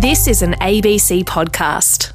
This 0.00 0.26
is 0.26 0.40
an 0.40 0.54
ABC 0.62 1.24
podcast. 1.24 2.14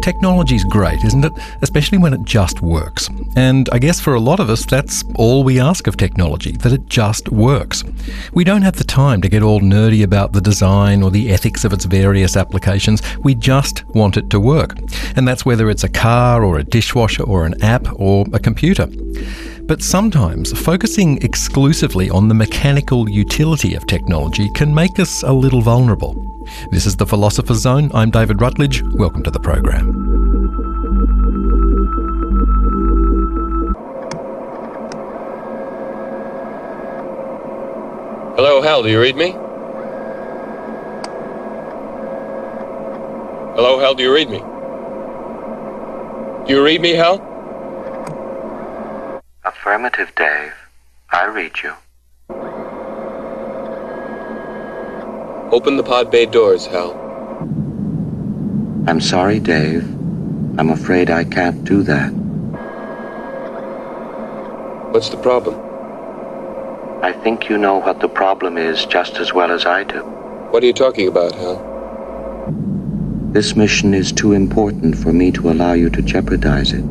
Technology's 0.00 0.64
great, 0.64 1.04
isn't 1.04 1.22
it? 1.22 1.32
Especially 1.60 1.98
when 1.98 2.14
it 2.14 2.22
just 2.24 2.62
works. 2.62 3.10
And 3.36 3.68
I 3.72 3.78
guess 3.78 4.00
for 4.00 4.14
a 4.14 4.20
lot 4.20 4.40
of 4.40 4.48
us, 4.48 4.64
that's 4.64 5.04
all 5.16 5.44
we 5.44 5.60
ask 5.60 5.86
of 5.86 5.98
technology, 5.98 6.52
that 6.52 6.72
it 6.72 6.86
just 6.86 7.28
works. 7.28 7.84
We 8.32 8.42
don't 8.42 8.62
have 8.62 8.76
the 8.76 8.84
time 8.84 9.20
to 9.20 9.28
get 9.28 9.42
all 9.42 9.60
nerdy 9.60 10.02
about 10.02 10.32
the 10.32 10.40
design 10.40 11.02
or 11.02 11.10
the 11.10 11.30
ethics 11.30 11.66
of 11.66 11.74
its 11.74 11.84
various 11.84 12.38
applications. 12.38 13.02
We 13.18 13.34
just 13.34 13.84
want 13.88 14.16
it 14.16 14.30
to 14.30 14.40
work. 14.40 14.78
And 15.14 15.28
that's 15.28 15.44
whether 15.44 15.68
it's 15.68 15.84
a 15.84 15.90
car 15.90 16.42
or 16.42 16.56
a 16.56 16.64
dishwasher 16.64 17.24
or 17.24 17.44
an 17.44 17.62
app 17.62 17.86
or 17.96 18.24
a 18.32 18.38
computer. 18.38 18.88
But 19.66 19.80
sometimes 19.80 20.52
focusing 20.52 21.22
exclusively 21.22 22.10
on 22.10 22.26
the 22.26 22.34
mechanical 22.34 23.08
utility 23.08 23.74
of 23.74 23.86
technology 23.86 24.50
can 24.50 24.74
make 24.74 24.98
us 24.98 25.22
a 25.22 25.32
little 25.32 25.62
vulnerable. 25.62 26.46
This 26.72 26.84
is 26.84 26.96
the 26.96 27.06
Philosopher's 27.06 27.58
Zone. 27.58 27.88
I'm 27.94 28.10
David 28.10 28.40
Rutledge. 28.40 28.82
Welcome 28.82 29.22
to 29.22 29.30
the 29.30 29.38
program. 29.38 29.92
Hello, 38.34 38.60
Hal, 38.62 38.82
do 38.82 38.90
you 38.90 39.00
read 39.00 39.14
me? 39.14 39.30
Hello, 43.54 43.78
Hal, 43.78 43.94
do 43.94 44.02
you 44.02 44.12
read 44.12 44.28
me? 44.28 44.38
Do 46.46 46.52
you 46.52 46.64
read 46.64 46.80
me, 46.80 46.94
Hal? 46.94 47.31
Affirmative, 49.52 50.12
Dave. 50.16 50.52
I 51.10 51.26
read 51.26 51.52
you. 51.62 51.72
Open 55.52 55.76
the 55.76 55.82
pod 55.82 56.10
bay 56.10 56.26
doors, 56.26 56.66
Hal. 56.66 56.92
I'm 58.88 59.00
sorry, 59.00 59.38
Dave. 59.38 59.84
I'm 60.58 60.70
afraid 60.70 61.10
I 61.10 61.24
can't 61.24 61.64
do 61.64 61.82
that. 61.82 62.08
What's 64.92 65.10
the 65.10 65.18
problem? 65.18 65.54
I 67.02 67.12
think 67.12 67.48
you 67.48 67.58
know 67.58 67.78
what 67.78 68.00
the 68.00 68.08
problem 68.08 68.56
is 68.56 68.84
just 68.86 69.16
as 69.16 69.32
well 69.32 69.50
as 69.52 69.66
I 69.66 69.84
do. 69.84 70.02
What 70.50 70.62
are 70.62 70.66
you 70.66 70.72
talking 70.72 71.08
about, 71.08 71.34
Hal? 71.34 71.68
This 73.32 73.54
mission 73.54 73.94
is 73.94 74.12
too 74.12 74.32
important 74.32 74.96
for 74.96 75.12
me 75.12 75.30
to 75.32 75.50
allow 75.50 75.74
you 75.74 75.90
to 75.90 76.02
jeopardize 76.02 76.72
it. 76.72 76.84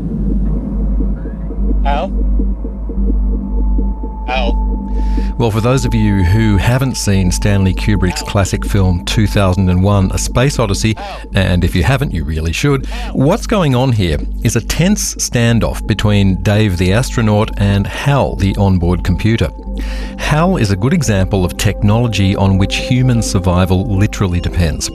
Hal? 1.84 2.31
Hal? 4.32 4.56
Well, 5.38 5.52
for 5.52 5.60
those 5.60 5.84
of 5.84 5.94
you 5.94 6.24
who 6.24 6.56
haven't 6.56 6.96
seen 6.96 7.32
Stanley 7.32 7.74
Kubrick's 7.74 8.22
classic 8.22 8.66
film 8.66 9.04
2001 9.04 10.12
A 10.12 10.18
Space 10.18 10.58
Odyssey, 10.58 10.96
and 11.34 11.66
if 11.66 11.76
you 11.76 11.84
haven't, 11.84 12.14
you 12.14 12.24
really 12.24 12.54
should, 12.54 12.86
what's 13.12 13.46
going 13.46 13.76
on 13.76 13.92
here 13.92 14.18
is 14.44 14.56
a 14.56 14.62
tense 14.62 15.16
standoff 15.16 15.86
between 15.86 16.42
Dave 16.44 16.78
the 16.78 16.94
astronaut 16.94 17.52
and 17.60 17.86
Hal 17.86 18.38
the 18.38 18.56
onboard 18.56 19.04
computer. 19.04 19.50
Hal 20.18 20.56
is 20.56 20.72
a 20.72 20.78
good 20.78 20.94
example 20.94 21.44
of 21.44 21.58
technology 21.58 22.34
on 22.34 22.58
which 22.58 22.78
human 22.78 23.22
survival 23.22 23.84
literally 23.98 24.40
depends. 24.40 24.90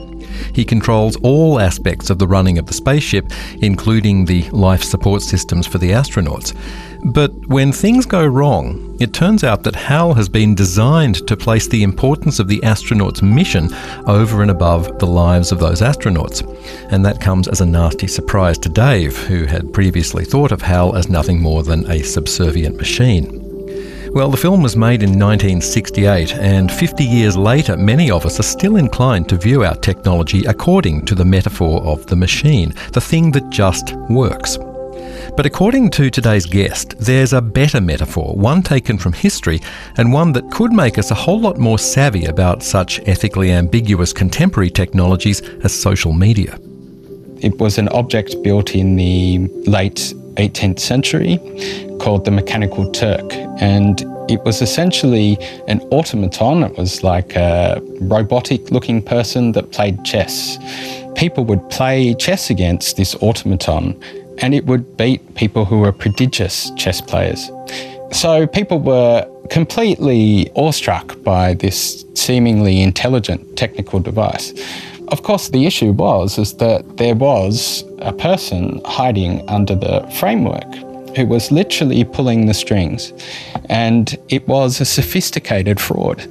He 0.53 0.65
controls 0.65 1.15
all 1.17 1.59
aspects 1.59 2.09
of 2.09 2.19
the 2.19 2.27
running 2.27 2.57
of 2.57 2.65
the 2.65 2.73
spaceship, 2.73 3.31
including 3.61 4.25
the 4.25 4.49
life 4.51 4.83
support 4.83 5.21
systems 5.21 5.67
for 5.67 5.77
the 5.77 5.91
astronauts. 5.91 6.55
But 7.03 7.31
when 7.47 7.71
things 7.71 8.05
go 8.05 8.25
wrong, 8.25 8.97
it 8.99 9.13
turns 9.13 9.43
out 9.43 9.63
that 9.63 9.75
HAL 9.75 10.15
has 10.15 10.27
been 10.27 10.55
designed 10.55 11.27
to 11.27 11.37
place 11.37 11.67
the 11.67 11.83
importance 11.83 12.39
of 12.39 12.47
the 12.47 12.59
astronauts' 12.61 13.21
mission 13.21 13.69
over 14.07 14.41
and 14.41 14.49
above 14.49 14.97
the 14.99 15.07
lives 15.07 15.51
of 15.51 15.59
those 15.59 15.81
astronauts. 15.81 16.41
And 16.91 17.05
that 17.05 17.21
comes 17.21 17.47
as 17.47 17.61
a 17.61 17.65
nasty 17.65 18.07
surprise 18.07 18.57
to 18.59 18.69
Dave, 18.69 19.15
who 19.15 19.45
had 19.45 19.73
previously 19.73 20.25
thought 20.25 20.51
of 20.51 20.61
HAL 20.61 20.95
as 20.95 21.09
nothing 21.09 21.39
more 21.39 21.63
than 21.63 21.89
a 21.89 22.01
subservient 22.03 22.77
machine. 22.77 23.46
Well, 24.17 24.31
the 24.31 24.35
film 24.35 24.63
was 24.63 24.75
made 24.75 25.03
in 25.03 25.09
1968, 25.09 26.33
and 26.37 26.71
50 26.71 27.03
years 27.03 27.37
later, 27.37 27.77
many 27.77 28.09
of 28.09 28.25
us 28.25 28.39
are 28.39 28.43
still 28.57 28.77
inclined 28.77 29.29
to 29.29 29.37
view 29.37 29.63
our 29.63 29.75
technology 29.75 30.43
according 30.45 31.05
to 31.05 31.13
the 31.13 31.23
metaphor 31.23 31.83
of 31.83 32.03
the 32.07 32.15
machine, 32.15 32.73
the 32.93 32.99
thing 32.99 33.29
that 33.33 33.51
just 33.51 33.93
works. 34.09 34.57
But 35.37 35.45
according 35.45 35.91
to 35.91 36.09
today's 36.09 36.47
guest, 36.47 36.95
there's 36.97 37.31
a 37.31 37.43
better 37.43 37.79
metaphor, 37.79 38.35
one 38.35 38.63
taken 38.63 38.97
from 38.97 39.13
history, 39.13 39.59
and 39.97 40.11
one 40.11 40.33
that 40.33 40.49
could 40.49 40.73
make 40.73 40.97
us 40.97 41.11
a 41.11 41.21
whole 41.23 41.39
lot 41.39 41.59
more 41.59 41.77
savvy 41.77 42.25
about 42.25 42.63
such 42.63 42.99
ethically 43.07 43.51
ambiguous 43.51 44.13
contemporary 44.13 44.71
technologies 44.71 45.41
as 45.63 45.79
social 45.79 46.11
media. 46.11 46.57
It 47.41 47.59
was 47.59 47.77
an 47.77 47.87
object 47.89 48.41
built 48.41 48.73
in 48.73 48.95
the 48.95 49.47
late 49.67 50.15
18th 50.37 50.79
century 50.79 51.39
called 51.99 52.25
the 52.25 52.31
Mechanical 52.31 52.89
Turk. 52.91 53.33
And 53.59 54.01
it 54.29 54.43
was 54.43 54.61
essentially 54.61 55.37
an 55.67 55.79
automaton. 55.91 56.63
It 56.63 56.77
was 56.77 57.03
like 57.03 57.35
a 57.35 57.81
robotic 58.01 58.71
looking 58.71 59.01
person 59.01 59.53
that 59.53 59.71
played 59.71 60.03
chess. 60.03 60.57
People 61.15 61.45
would 61.45 61.67
play 61.69 62.13
chess 62.13 62.49
against 62.49 62.97
this 62.97 63.15
automaton 63.15 63.99
and 64.39 64.53
it 64.53 64.65
would 64.65 64.97
beat 64.97 65.35
people 65.35 65.65
who 65.65 65.79
were 65.79 65.91
prodigious 65.91 66.71
chess 66.71 67.01
players. 67.01 67.49
So 68.11 68.47
people 68.47 68.79
were 68.79 69.27
completely 69.49 70.49
awestruck 70.55 71.21
by 71.23 71.53
this 71.55 72.05
seemingly 72.13 72.81
intelligent 72.81 73.57
technical 73.57 73.99
device. 73.99 74.53
Of 75.09 75.23
course, 75.23 75.49
the 75.49 75.65
issue 75.65 75.91
was 75.91 76.37
is 76.37 76.55
that 76.55 76.97
there 76.97 77.15
was 77.15 77.83
a 77.99 78.13
person 78.13 78.81
hiding 78.85 79.47
under 79.49 79.75
the 79.75 80.01
framework 80.19 80.67
who 81.15 81.25
was 81.25 81.51
literally 81.51 82.03
pulling 82.03 82.45
the 82.45 82.53
strings, 82.53 83.11
and 83.69 84.17
it 84.29 84.47
was 84.47 84.79
a 84.79 84.85
sophisticated 84.85 85.79
fraud. 85.79 86.27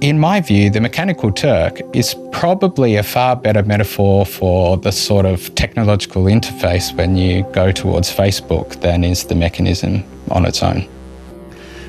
In 0.00 0.18
my 0.18 0.40
view, 0.40 0.70
the 0.70 0.80
Mechanical 0.80 1.32
Turk 1.32 1.80
is 1.94 2.14
probably 2.32 2.96
a 2.96 3.02
far 3.02 3.34
better 3.34 3.62
metaphor 3.62 4.26
for 4.26 4.76
the 4.76 4.92
sort 4.92 5.24
of 5.24 5.54
technological 5.54 6.24
interface 6.24 6.94
when 6.96 7.16
you 7.16 7.44
go 7.52 7.72
towards 7.72 8.14
Facebook 8.14 8.80
than 8.80 9.04
is 9.04 9.24
the 9.24 9.34
mechanism 9.34 10.04
on 10.30 10.44
its 10.44 10.62
own. 10.62 10.86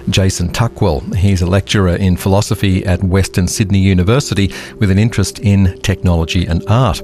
Jason 0.09 0.49
Tuckwell. 0.49 1.01
He's 1.15 1.41
a 1.41 1.45
lecturer 1.45 1.95
in 1.95 2.15
philosophy 2.15 2.85
at 2.85 3.03
Western 3.03 3.47
Sydney 3.47 3.79
University 3.79 4.53
with 4.79 4.89
an 4.89 4.97
interest 4.97 5.39
in 5.39 5.77
technology 5.81 6.45
and 6.45 6.63
art. 6.67 7.01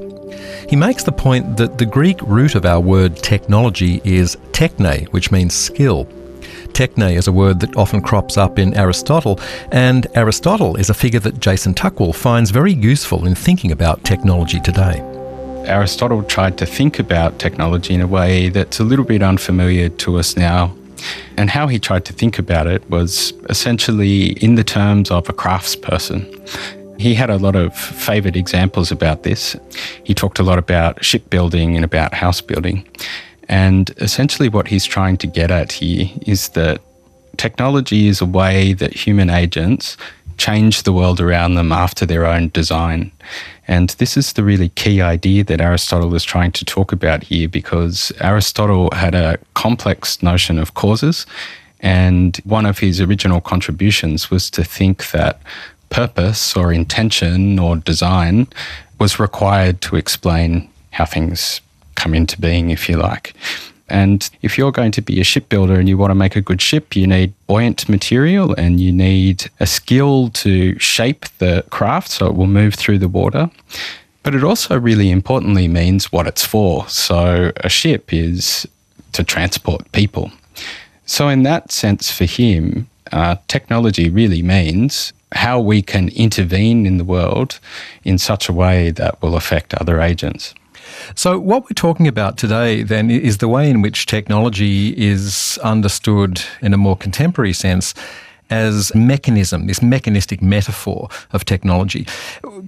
He 0.69 0.75
makes 0.75 1.03
the 1.03 1.11
point 1.11 1.57
that 1.57 1.77
the 1.77 1.85
Greek 1.85 2.21
root 2.21 2.55
of 2.55 2.65
our 2.65 2.79
word 2.79 3.17
technology 3.17 4.01
is 4.03 4.35
techne, 4.51 5.07
which 5.09 5.31
means 5.31 5.53
skill. 5.53 6.05
Techne 6.73 7.15
is 7.15 7.27
a 7.27 7.31
word 7.31 7.59
that 7.59 7.75
often 7.75 8.01
crops 8.01 8.37
up 8.37 8.57
in 8.57 8.73
Aristotle, 8.75 9.39
and 9.71 10.07
Aristotle 10.15 10.75
is 10.75 10.89
a 10.89 10.93
figure 10.93 11.19
that 11.19 11.39
Jason 11.39 11.73
Tuckwell 11.73 12.13
finds 12.13 12.49
very 12.49 12.73
useful 12.73 13.25
in 13.25 13.35
thinking 13.35 13.71
about 13.71 14.03
technology 14.03 14.59
today. 14.59 14.99
Aristotle 15.65 16.23
tried 16.23 16.57
to 16.57 16.65
think 16.65 16.99
about 16.99 17.39
technology 17.39 17.93
in 17.93 18.01
a 18.01 18.07
way 18.07 18.49
that's 18.49 18.79
a 18.79 18.83
little 18.83 19.05
bit 19.05 19.23
unfamiliar 19.23 19.89
to 19.89 20.17
us 20.17 20.35
now 20.35 20.75
and 21.37 21.49
how 21.49 21.67
he 21.67 21.79
tried 21.79 22.05
to 22.05 22.13
think 22.13 22.39
about 22.39 22.67
it 22.67 22.87
was 22.89 23.33
essentially 23.49 24.31
in 24.43 24.55
the 24.55 24.63
terms 24.63 25.11
of 25.11 25.29
a 25.29 25.33
craftsperson. 25.33 26.82
He 26.97 27.15
had 27.15 27.29
a 27.29 27.37
lot 27.37 27.55
of 27.55 27.75
favoured 27.75 28.35
examples 28.35 28.91
about 28.91 29.23
this. 29.23 29.55
He 30.03 30.13
talked 30.13 30.39
a 30.39 30.43
lot 30.43 30.59
about 30.59 31.03
shipbuilding 31.03 31.75
and 31.75 31.83
about 31.83 32.13
house 32.13 32.41
building. 32.41 32.87
And 33.49 33.89
essentially, 33.97 34.49
what 34.49 34.67
he's 34.67 34.85
trying 34.85 35.17
to 35.17 35.27
get 35.27 35.51
at 35.51 35.71
here 35.71 36.09
is 36.25 36.49
that 36.49 36.81
technology 37.37 38.07
is 38.07 38.21
a 38.21 38.25
way 38.25 38.73
that 38.73 38.93
human 38.93 39.29
agents 39.29 39.97
change 40.37 40.83
the 40.83 40.93
world 40.93 41.19
around 41.19 41.55
them 41.55 41.71
after 41.71 42.05
their 42.05 42.25
own 42.25 42.49
design. 42.49 43.11
And 43.67 43.89
this 43.91 44.17
is 44.17 44.33
the 44.33 44.43
really 44.43 44.69
key 44.69 45.01
idea 45.01 45.43
that 45.45 45.61
Aristotle 45.61 46.13
is 46.15 46.23
trying 46.23 46.51
to 46.53 46.65
talk 46.65 46.91
about 46.91 47.23
here 47.23 47.47
because 47.47 48.11
Aristotle 48.19 48.89
had 48.93 49.15
a 49.15 49.37
complex 49.53 50.21
notion 50.21 50.59
of 50.59 50.73
causes. 50.73 51.25
And 51.79 52.37
one 52.45 52.65
of 52.65 52.79
his 52.79 53.01
original 53.01 53.41
contributions 53.41 54.31
was 54.31 54.49
to 54.51 54.63
think 54.63 55.11
that 55.11 55.41
purpose 55.93 56.57
or 56.57 56.73
intention 56.73 57.59
or 57.59 57.77
design 57.77 58.47
was 58.99 59.19
required 59.19 59.79
to 59.81 59.95
explain 59.95 60.67
how 60.91 61.05
things 61.05 61.61
come 61.95 62.13
into 62.13 62.39
being, 62.41 62.71
if 62.71 62.89
you 62.89 62.97
like. 62.97 63.33
And 63.89 64.27
if 64.41 64.57
you're 64.57 64.71
going 64.71 64.91
to 64.93 65.01
be 65.01 65.21
a 65.21 65.23
shipbuilder 65.23 65.79
and 65.79 65.87
you 65.87 65.97
want 65.97 66.09
to 66.11 66.15
make 66.15 66.35
a 66.35 66.41
good 66.41 66.61
ship, 66.61 66.95
you 66.95 67.05
need 67.05 67.33
buoyant 67.47 67.87
material 67.87 68.53
and 68.55 68.79
you 68.79 68.91
need 68.91 69.49
a 69.59 69.67
skill 69.67 70.29
to 70.29 70.77
shape 70.79 71.25
the 71.37 71.63
craft 71.69 72.09
so 72.09 72.27
it 72.27 72.35
will 72.35 72.47
move 72.47 72.73
through 72.73 72.97
the 72.97 73.07
water. 73.07 73.51
But 74.23 74.33
it 74.33 74.43
also 74.43 74.79
really 74.79 75.11
importantly 75.11 75.67
means 75.67 76.11
what 76.11 76.27
it's 76.27 76.45
for. 76.45 76.87
So 76.87 77.51
a 77.57 77.69
ship 77.69 78.11
is 78.13 78.65
to 79.11 79.23
transport 79.23 79.91
people. 79.91 80.31
So, 81.05 81.27
in 81.27 81.43
that 81.43 81.71
sense, 81.71 82.09
for 82.09 82.25
him, 82.25 82.87
uh, 83.11 83.35
technology 83.47 84.09
really 84.09 84.41
means 84.41 85.13
how 85.33 85.59
we 85.59 85.81
can 85.81 86.09
intervene 86.09 86.85
in 86.85 86.97
the 86.97 87.03
world 87.03 87.59
in 88.03 88.17
such 88.17 88.49
a 88.49 88.53
way 88.53 88.91
that 88.91 89.21
will 89.21 89.35
affect 89.35 89.73
other 89.75 90.01
agents. 90.01 90.53
So, 91.15 91.39
what 91.39 91.63
we're 91.63 91.75
talking 91.75 92.07
about 92.07 92.37
today 92.37 92.83
then 92.83 93.09
is 93.09 93.37
the 93.37 93.47
way 93.47 93.69
in 93.69 93.81
which 93.81 94.05
technology 94.05 94.89
is 94.97 95.57
understood 95.63 96.41
in 96.61 96.73
a 96.73 96.77
more 96.77 96.97
contemporary 96.97 97.53
sense 97.53 97.93
as 98.49 98.93
mechanism, 98.93 99.67
this 99.67 99.81
mechanistic 99.81 100.41
metaphor 100.41 101.09
of 101.31 101.45
technology. 101.45 102.05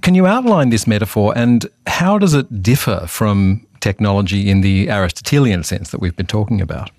Can 0.02 0.14
you 0.14 0.26
outline 0.26 0.70
this 0.70 0.86
metaphor 0.86 1.32
and 1.36 1.66
how 1.86 2.18
does 2.18 2.34
it 2.34 2.62
differ 2.62 3.06
from 3.06 3.66
technology 3.80 4.50
in 4.50 4.62
the 4.62 4.90
Aristotelian 4.90 5.62
sense 5.62 5.90
that 5.90 6.00
we've 6.00 6.16
been 6.16 6.26
talking 6.26 6.60
about? 6.60 6.90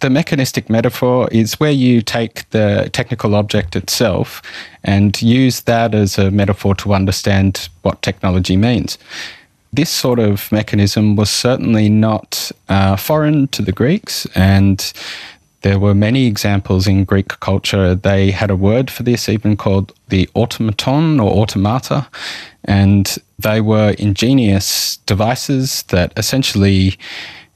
The 0.00 0.10
mechanistic 0.10 0.70
metaphor 0.70 1.28
is 1.32 1.58
where 1.60 1.70
you 1.70 2.02
take 2.02 2.48
the 2.50 2.88
technical 2.92 3.34
object 3.34 3.76
itself 3.76 4.42
and 4.84 5.20
use 5.20 5.62
that 5.62 5.94
as 5.94 6.18
a 6.18 6.30
metaphor 6.30 6.74
to 6.76 6.94
understand 6.94 7.68
what 7.82 8.02
technology 8.02 8.56
means. 8.56 8.98
This 9.72 9.90
sort 9.90 10.18
of 10.18 10.50
mechanism 10.50 11.16
was 11.16 11.30
certainly 11.30 11.88
not 11.88 12.50
uh, 12.68 12.96
foreign 12.96 13.48
to 13.48 13.62
the 13.62 13.72
Greeks, 13.72 14.26
and 14.34 14.92
there 15.62 15.78
were 15.78 15.94
many 15.94 16.26
examples 16.26 16.86
in 16.86 17.04
Greek 17.04 17.28
culture. 17.40 17.94
They 17.94 18.30
had 18.30 18.50
a 18.50 18.56
word 18.56 18.90
for 18.90 19.02
this, 19.02 19.28
even 19.28 19.56
called 19.56 19.92
the 20.08 20.28
automaton 20.34 21.20
or 21.20 21.30
automata, 21.30 22.08
and 22.64 23.18
they 23.38 23.60
were 23.60 23.90
ingenious 23.98 24.96
devices 24.98 25.82
that 25.84 26.12
essentially 26.16 26.96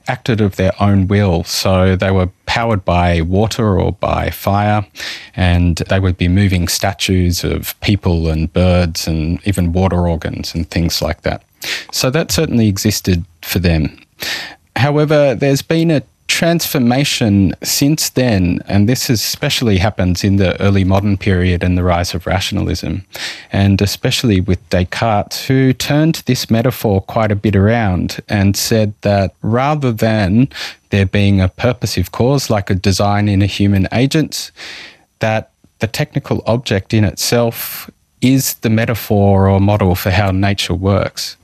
acted 0.08 0.40
of 0.40 0.56
their 0.56 0.72
own 0.80 1.08
will. 1.08 1.44
So 1.44 1.96
they 1.96 2.10
were 2.10 2.28
powered 2.46 2.84
by 2.84 3.20
water 3.22 3.78
or 3.80 3.92
by 3.92 4.30
fire, 4.30 4.86
and 5.34 5.76
they 5.76 6.00
would 6.00 6.16
be 6.16 6.28
moving 6.28 6.68
statues 6.68 7.44
of 7.44 7.78
people 7.80 8.28
and 8.28 8.52
birds 8.52 9.06
and 9.06 9.40
even 9.46 9.72
water 9.72 10.08
organs 10.08 10.54
and 10.54 10.68
things 10.70 11.00
like 11.02 11.22
that. 11.22 11.42
So 11.92 12.10
that 12.10 12.30
certainly 12.30 12.68
existed 12.68 13.24
for 13.42 13.58
them. 13.58 13.98
However, 14.76 15.34
there's 15.34 15.62
been 15.62 15.90
a 15.90 16.02
transformation 16.28 17.54
since 17.62 18.10
then, 18.10 18.62
and 18.66 18.88
this 18.88 19.10
especially 19.10 19.78
happens 19.78 20.24
in 20.24 20.36
the 20.36 20.60
early 20.60 20.84
modern 20.84 21.16
period 21.16 21.62
and 21.62 21.76
the 21.76 21.84
rise 21.84 22.14
of 22.14 22.26
rationalism, 22.26 23.04
and 23.52 23.80
especially 23.82 24.40
with 24.40 24.58
Descartes, 24.70 25.46
who 25.46 25.72
turned 25.72 26.16
this 26.26 26.50
metaphor 26.50 27.00
quite 27.02 27.30
a 27.30 27.36
bit 27.36 27.54
around 27.54 28.20
and 28.28 28.56
said 28.56 28.94
that 29.02 29.34
rather 29.42 29.92
than 29.92 30.48
there 30.90 31.06
being 31.06 31.40
a 31.40 31.48
purposive 31.48 32.12
cause 32.12 32.50
like 32.50 32.70
a 32.70 32.74
design 32.74 33.28
in 33.28 33.42
a 33.42 33.46
human 33.46 33.86
agent, 33.92 34.50
that 35.18 35.50
the 35.80 35.86
technical 35.86 36.42
object 36.46 36.94
in 36.94 37.04
itself 37.04 37.90
is 38.20 38.54
the 38.54 38.70
metaphor 38.70 39.48
or 39.48 39.60
model 39.60 39.94
for 39.94 40.10
how 40.10 40.30
nature 40.30 40.74
works. 40.74 41.36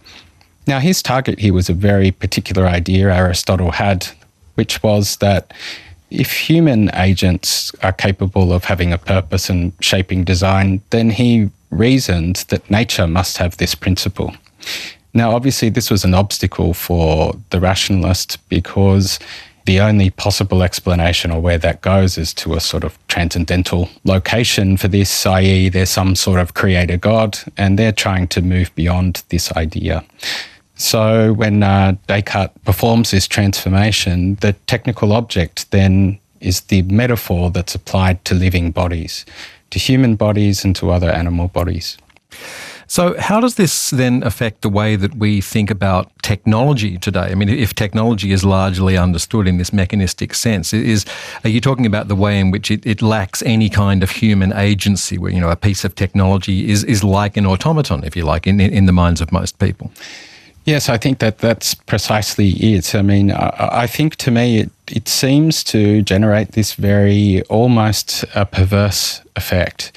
Now, 0.66 0.80
his 0.80 1.02
target 1.02 1.38
here 1.38 1.54
was 1.54 1.68
a 1.68 1.74
very 1.74 2.10
particular 2.10 2.66
idea 2.66 3.14
Aristotle 3.14 3.70
had 3.72 4.08
which 4.58 4.82
was 4.82 5.16
that 5.18 5.54
if 6.10 6.32
human 6.32 6.90
agents 6.94 7.72
are 7.84 7.92
capable 7.92 8.52
of 8.52 8.64
having 8.64 8.92
a 8.92 8.98
purpose 8.98 9.48
and 9.48 9.72
shaping 9.80 10.24
design, 10.24 10.82
then 10.90 11.10
he 11.10 11.48
reasoned 11.70 12.44
that 12.48 12.68
nature 12.68 13.06
must 13.06 13.36
have 13.36 13.56
this 13.58 13.76
principle. 13.76 14.34
Now, 15.14 15.34
obviously, 15.34 15.68
this 15.68 15.90
was 15.90 16.04
an 16.04 16.14
obstacle 16.14 16.74
for 16.74 17.34
the 17.50 17.60
rationalist 17.60 18.38
because 18.48 19.20
the 19.68 19.80
only 19.80 20.10
possible 20.10 20.62
explanation 20.62 21.30
or 21.30 21.40
where 21.40 21.58
that 21.58 21.82
goes 21.82 22.16
is 22.16 22.32
to 22.32 22.54
a 22.54 22.60
sort 22.60 22.84
of 22.84 22.98
transcendental 23.08 23.90
location 24.04 24.76
for 24.78 24.88
this, 24.88 25.26
i.e., 25.26 25.68
there's 25.68 25.90
some 25.90 26.16
sort 26.16 26.40
of 26.40 26.54
creator 26.54 26.96
God, 26.96 27.38
and 27.56 27.78
they're 27.78 27.92
trying 27.92 28.28
to 28.28 28.40
move 28.40 28.74
beyond 28.74 29.22
this 29.28 29.52
idea. 29.52 30.02
So 30.78 31.32
when 31.32 31.64
uh, 31.64 31.96
Descartes 32.06 32.52
performs 32.64 33.10
this 33.10 33.26
transformation, 33.26 34.36
the 34.36 34.52
technical 34.66 35.12
object 35.12 35.70
then 35.72 36.20
is 36.40 36.62
the 36.62 36.82
metaphor 36.82 37.50
that's 37.50 37.74
applied 37.74 38.24
to 38.26 38.34
living 38.34 38.70
bodies, 38.70 39.26
to 39.70 39.78
human 39.80 40.14
bodies 40.14 40.64
and 40.64 40.76
to 40.76 40.92
other 40.92 41.10
animal 41.10 41.48
bodies. 41.48 41.98
So, 42.86 43.20
how 43.20 43.40
does 43.40 43.56
this 43.56 43.90
then 43.90 44.22
affect 44.22 44.62
the 44.62 44.70
way 44.70 44.96
that 44.96 45.16
we 45.16 45.42
think 45.42 45.70
about 45.70 46.10
technology 46.22 46.96
today? 46.96 47.28
I 47.30 47.34
mean, 47.34 47.50
if 47.50 47.74
technology 47.74 48.32
is 48.32 48.44
largely 48.44 48.96
understood 48.96 49.46
in 49.46 49.58
this 49.58 49.74
mechanistic 49.74 50.32
sense, 50.32 50.72
is 50.72 51.04
are 51.44 51.50
you 51.50 51.60
talking 51.60 51.84
about 51.84 52.08
the 52.08 52.14
way 52.14 52.40
in 52.40 52.50
which 52.50 52.70
it, 52.70 52.86
it 52.86 53.02
lacks 53.02 53.42
any 53.42 53.68
kind 53.68 54.02
of 54.02 54.10
human 54.10 54.54
agency, 54.54 55.18
where 55.18 55.30
you 55.30 55.40
know 55.40 55.50
a 55.50 55.56
piece 55.56 55.84
of 55.84 55.96
technology 55.96 56.70
is 56.70 56.82
is 56.84 57.04
like 57.04 57.36
an 57.36 57.44
automaton, 57.44 58.04
if 58.04 58.16
you 58.16 58.24
like, 58.24 58.46
in 58.46 58.58
in 58.58 58.86
the 58.86 58.92
minds 58.92 59.20
of 59.20 59.32
most 59.32 59.58
people? 59.58 59.90
Yes, 60.68 60.90
I 60.90 60.98
think 60.98 61.20
that 61.20 61.38
that's 61.38 61.72
precisely 61.72 62.50
it. 62.50 62.94
I 62.94 63.00
mean, 63.00 63.32
I, 63.32 63.84
I 63.84 63.86
think 63.86 64.16
to 64.16 64.30
me 64.30 64.58
it, 64.58 64.70
it 64.88 65.08
seems 65.08 65.64
to 65.64 66.02
generate 66.02 66.52
this 66.52 66.74
very 66.74 67.40
almost 67.44 68.26
a 68.34 68.44
perverse 68.44 69.22
effect. 69.34 69.92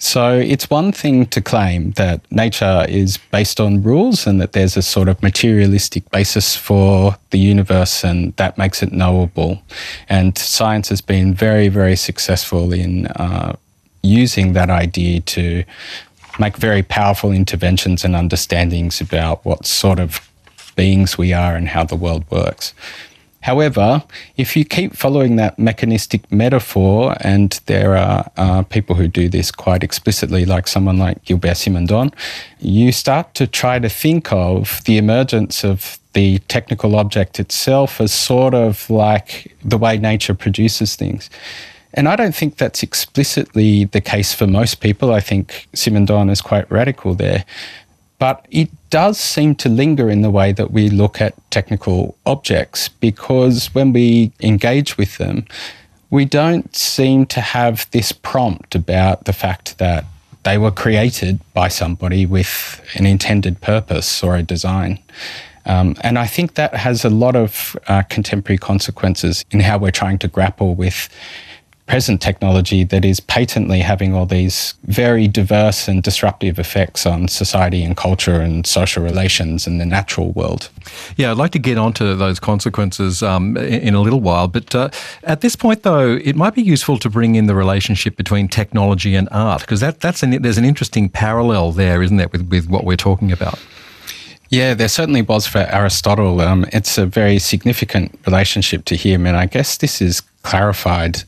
So 0.00 0.32
it's 0.32 0.68
one 0.68 0.90
thing 0.90 1.26
to 1.26 1.40
claim 1.40 1.92
that 1.92 2.20
nature 2.32 2.84
is 2.88 3.16
based 3.30 3.60
on 3.60 3.80
rules 3.84 4.26
and 4.26 4.40
that 4.40 4.54
there's 4.54 4.76
a 4.76 4.82
sort 4.82 5.08
of 5.08 5.22
materialistic 5.22 6.10
basis 6.10 6.56
for 6.56 7.16
the 7.30 7.38
universe 7.38 8.02
and 8.02 8.34
that 8.38 8.58
makes 8.58 8.82
it 8.82 8.90
knowable. 8.90 9.62
And 10.08 10.36
science 10.36 10.88
has 10.88 11.00
been 11.00 11.32
very, 11.32 11.68
very 11.68 11.94
successful 11.94 12.72
in 12.72 13.06
uh, 13.06 13.54
using 14.02 14.52
that 14.54 14.68
idea 14.68 15.20
to 15.20 15.62
make 16.38 16.56
very 16.56 16.82
powerful 16.82 17.32
interventions 17.32 18.04
and 18.04 18.14
understandings 18.14 19.00
about 19.00 19.44
what 19.44 19.66
sort 19.66 19.98
of 19.98 20.20
beings 20.76 21.18
we 21.18 21.32
are 21.32 21.56
and 21.56 21.68
how 21.68 21.84
the 21.84 21.96
world 21.96 22.24
works. 22.30 22.74
However, 23.40 24.02
if 24.36 24.56
you 24.56 24.64
keep 24.64 24.94
following 24.94 25.36
that 25.36 25.58
mechanistic 25.58 26.30
metaphor, 26.30 27.16
and 27.20 27.58
there 27.66 27.96
are 27.96 28.30
uh, 28.36 28.62
people 28.64 28.96
who 28.96 29.06
do 29.06 29.28
this 29.28 29.52
quite 29.52 29.84
explicitly, 29.84 30.44
like 30.44 30.66
someone 30.66 30.98
like 30.98 31.24
Gilbert 31.24 31.56
Simondon, 31.56 32.12
you 32.58 32.90
start 32.90 33.34
to 33.34 33.46
try 33.46 33.78
to 33.78 33.88
think 33.88 34.32
of 34.32 34.82
the 34.84 34.98
emergence 34.98 35.64
of 35.64 35.98
the 36.14 36.38
technical 36.40 36.96
object 36.96 37.38
itself 37.38 38.00
as 38.00 38.12
sort 38.12 38.54
of 38.54 38.90
like 38.90 39.54
the 39.64 39.78
way 39.78 39.98
nature 39.98 40.34
produces 40.34 40.96
things. 40.96 41.30
And 41.94 42.08
I 42.08 42.16
don't 42.16 42.34
think 42.34 42.56
that's 42.56 42.82
explicitly 42.82 43.84
the 43.84 44.00
case 44.00 44.34
for 44.34 44.46
most 44.46 44.76
people. 44.80 45.12
I 45.12 45.20
think 45.20 45.68
Simon 45.74 46.06
Simondon 46.06 46.30
is 46.30 46.40
quite 46.40 46.70
radical 46.70 47.14
there. 47.14 47.44
But 48.18 48.46
it 48.50 48.68
does 48.90 49.18
seem 49.18 49.54
to 49.56 49.68
linger 49.68 50.10
in 50.10 50.22
the 50.22 50.30
way 50.30 50.52
that 50.52 50.72
we 50.72 50.90
look 50.90 51.20
at 51.20 51.34
technical 51.50 52.16
objects 52.26 52.88
because 52.88 53.72
when 53.74 53.92
we 53.92 54.32
engage 54.40 54.98
with 54.98 55.18
them, 55.18 55.46
we 56.10 56.24
don't 56.24 56.74
seem 56.74 57.26
to 57.26 57.40
have 57.40 57.86
this 57.92 58.12
prompt 58.12 58.74
about 58.74 59.24
the 59.24 59.32
fact 59.32 59.78
that 59.78 60.04
they 60.42 60.58
were 60.58 60.70
created 60.70 61.40
by 61.52 61.68
somebody 61.68 62.26
with 62.26 62.82
an 62.94 63.06
intended 63.06 63.60
purpose 63.60 64.22
or 64.22 64.36
a 64.36 64.42
design. 64.42 64.98
Um, 65.66 65.94
and 66.00 66.18
I 66.18 66.26
think 66.26 66.54
that 66.54 66.74
has 66.74 67.04
a 67.04 67.10
lot 67.10 67.36
of 67.36 67.76
uh, 67.88 68.02
contemporary 68.02 68.58
consequences 68.58 69.44
in 69.50 69.60
how 69.60 69.78
we're 69.78 69.90
trying 69.90 70.18
to 70.20 70.28
grapple 70.28 70.74
with 70.74 71.08
present 71.88 72.20
technology 72.20 72.84
that 72.84 73.04
is 73.04 73.18
patently 73.18 73.80
having 73.80 74.14
all 74.14 74.26
these 74.26 74.74
very 74.84 75.26
diverse 75.26 75.88
and 75.88 76.02
disruptive 76.02 76.58
effects 76.58 77.06
on 77.06 77.26
society 77.26 77.82
and 77.82 77.96
culture 77.96 78.40
and 78.40 78.66
social 78.66 79.02
relations 79.02 79.66
and 79.66 79.80
the 79.80 79.86
natural 79.86 80.30
world. 80.32 80.68
Yeah, 81.16 81.30
I'd 81.30 81.38
like 81.38 81.52
to 81.52 81.58
get 81.58 81.78
onto 81.78 82.14
those 82.14 82.38
consequences 82.38 83.22
um, 83.22 83.56
in 83.56 83.94
a 83.94 84.02
little 84.02 84.20
while. 84.20 84.48
But 84.48 84.74
uh, 84.74 84.90
at 85.24 85.40
this 85.40 85.56
point, 85.56 85.82
though, 85.82 86.12
it 86.22 86.36
might 86.36 86.54
be 86.54 86.62
useful 86.62 86.98
to 86.98 87.08
bring 87.08 87.34
in 87.34 87.46
the 87.46 87.54
relationship 87.54 88.16
between 88.16 88.48
technology 88.48 89.14
and 89.14 89.26
art 89.32 89.62
because 89.62 89.80
that, 89.80 90.00
that's 90.00 90.22
an, 90.22 90.42
there's 90.42 90.58
an 90.58 90.66
interesting 90.66 91.08
parallel 91.08 91.72
there, 91.72 92.02
isn't 92.02 92.18
there, 92.18 92.28
with, 92.28 92.48
with 92.48 92.68
what 92.68 92.84
we're 92.84 92.96
talking 92.96 93.32
about? 93.32 93.58
Yeah, 94.50 94.74
there 94.74 94.88
certainly 94.88 95.22
was 95.22 95.46
for 95.46 95.58
Aristotle. 95.58 96.40
Um, 96.40 96.64
it's 96.72 96.96
a 96.96 97.04
very 97.04 97.38
significant 97.38 98.18
relationship 98.26 98.84
to 98.86 98.96
him, 98.96 99.26
and 99.26 99.36
I 99.36 99.46
guess 99.46 99.76
this 99.76 100.00
is 100.00 100.22
clarified 100.42 101.24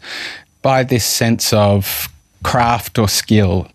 by 0.63 0.83
this 0.83 1.05
sense 1.05 1.53
of 1.53 2.09
craft 2.43 2.99
or 2.99 3.09
skill. 3.09 3.69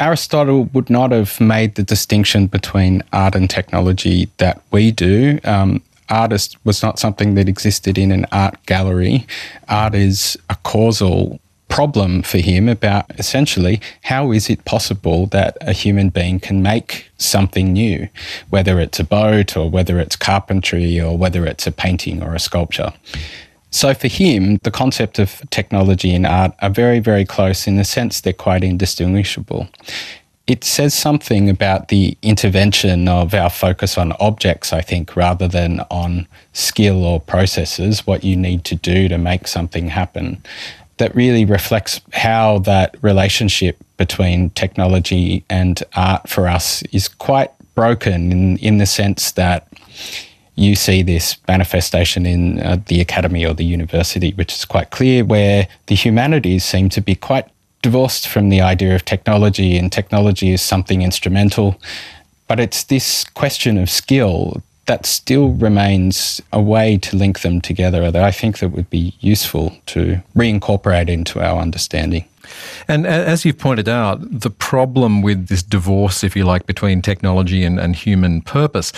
Aristotle 0.00 0.64
would 0.72 0.90
not 0.90 1.10
have 1.10 1.40
made 1.40 1.74
the 1.74 1.82
distinction 1.82 2.46
between 2.46 3.02
art 3.12 3.34
and 3.34 3.50
technology 3.50 4.28
that 4.36 4.62
we 4.70 4.92
do. 4.92 5.40
Um, 5.44 5.82
artist 6.08 6.56
was 6.64 6.82
not 6.82 6.98
something 6.98 7.34
that 7.34 7.48
existed 7.48 7.98
in 7.98 8.12
an 8.12 8.24
art 8.30 8.64
gallery. 8.66 9.26
Art 9.68 9.94
is 9.94 10.38
a 10.48 10.56
causal 10.62 11.40
problem 11.68 12.22
for 12.22 12.38
him 12.38 12.68
about 12.68 13.04
essentially 13.18 13.80
how 14.02 14.32
is 14.32 14.48
it 14.48 14.64
possible 14.64 15.26
that 15.26 15.56
a 15.60 15.72
human 15.72 16.08
being 16.08 16.40
can 16.40 16.62
make 16.62 17.10
something 17.18 17.72
new, 17.72 18.08
whether 18.50 18.80
it's 18.80 18.98
a 18.98 19.04
boat 19.04 19.56
or 19.56 19.68
whether 19.68 19.98
it's 19.98 20.16
carpentry 20.16 21.00
or 21.00 21.16
whether 21.16 21.44
it's 21.44 21.66
a 21.66 21.72
painting 21.72 22.22
or 22.22 22.34
a 22.34 22.38
sculpture. 22.38 22.92
So 23.70 23.92
for 23.94 24.08
him, 24.08 24.58
the 24.62 24.70
concept 24.70 25.18
of 25.18 25.42
technology 25.50 26.14
and 26.14 26.26
art 26.26 26.52
are 26.60 26.70
very, 26.70 27.00
very 27.00 27.24
close 27.24 27.66
in 27.66 27.76
the 27.76 27.84
sense 27.84 28.20
they're 28.20 28.32
quite 28.32 28.64
indistinguishable. 28.64 29.68
It 30.46 30.64
says 30.64 30.94
something 30.94 31.50
about 31.50 31.88
the 31.88 32.16
intervention 32.22 33.06
of 33.06 33.34
our 33.34 33.50
focus 33.50 33.98
on 33.98 34.12
objects, 34.12 34.72
I 34.72 34.80
think, 34.80 35.14
rather 35.14 35.46
than 35.46 35.80
on 35.90 36.26
skill 36.54 37.04
or 37.04 37.20
processes, 37.20 38.06
what 38.06 38.24
you 38.24 38.34
need 38.34 38.64
to 38.64 38.74
do 38.74 39.08
to 39.08 39.18
make 39.18 39.46
something 39.46 39.88
happen. 39.88 40.42
That 40.96 41.14
really 41.14 41.44
reflects 41.44 42.00
how 42.14 42.60
that 42.60 42.96
relationship 43.02 43.76
between 43.98 44.48
technology 44.50 45.44
and 45.50 45.82
art 45.94 46.28
for 46.28 46.48
us 46.48 46.82
is 46.92 47.08
quite 47.08 47.52
broken 47.74 48.32
in, 48.32 48.56
in 48.56 48.78
the 48.78 48.86
sense 48.86 49.32
that 49.32 49.68
you 50.58 50.74
see 50.74 51.02
this 51.02 51.36
manifestation 51.46 52.26
in 52.26 52.60
uh, 52.60 52.78
the 52.86 53.00
academy 53.00 53.46
or 53.46 53.54
the 53.54 53.64
university, 53.64 54.32
which 54.32 54.52
is 54.52 54.64
quite 54.64 54.90
clear, 54.90 55.24
where 55.24 55.68
the 55.86 55.94
humanities 55.94 56.64
seem 56.64 56.88
to 56.88 57.00
be 57.00 57.14
quite 57.14 57.46
divorced 57.80 58.26
from 58.26 58.48
the 58.48 58.60
idea 58.60 58.94
of 58.94 59.04
technology, 59.04 59.76
and 59.76 59.92
technology 59.92 60.50
is 60.50 60.60
something 60.60 61.02
instrumental. 61.02 61.80
But 62.48 62.58
it's 62.58 62.84
this 62.84 63.24
question 63.24 63.78
of 63.78 63.88
skill 63.88 64.62
that 64.86 65.06
still 65.06 65.50
remains 65.50 66.40
a 66.52 66.60
way 66.60 66.96
to 66.96 67.16
link 67.16 67.40
them 67.40 67.60
together 67.60 68.10
that 68.10 68.24
I 68.24 68.32
think 68.32 68.58
that 68.58 68.70
would 68.70 68.90
be 68.90 69.14
useful 69.20 69.76
to 69.86 70.20
reincorporate 70.34 71.08
into 71.08 71.40
our 71.40 71.60
understanding. 71.60 72.24
And 72.86 73.06
as 73.06 73.44
you've 73.44 73.58
pointed 73.58 73.88
out, 73.88 74.18
the 74.20 74.50
problem 74.50 75.22
with 75.22 75.48
this 75.48 75.62
divorce, 75.62 76.24
if 76.24 76.36
you 76.36 76.44
like, 76.44 76.66
between 76.66 77.02
technology 77.02 77.64
and, 77.64 77.78
and 77.78 77.94
human 77.94 78.42
purpose 78.42 78.92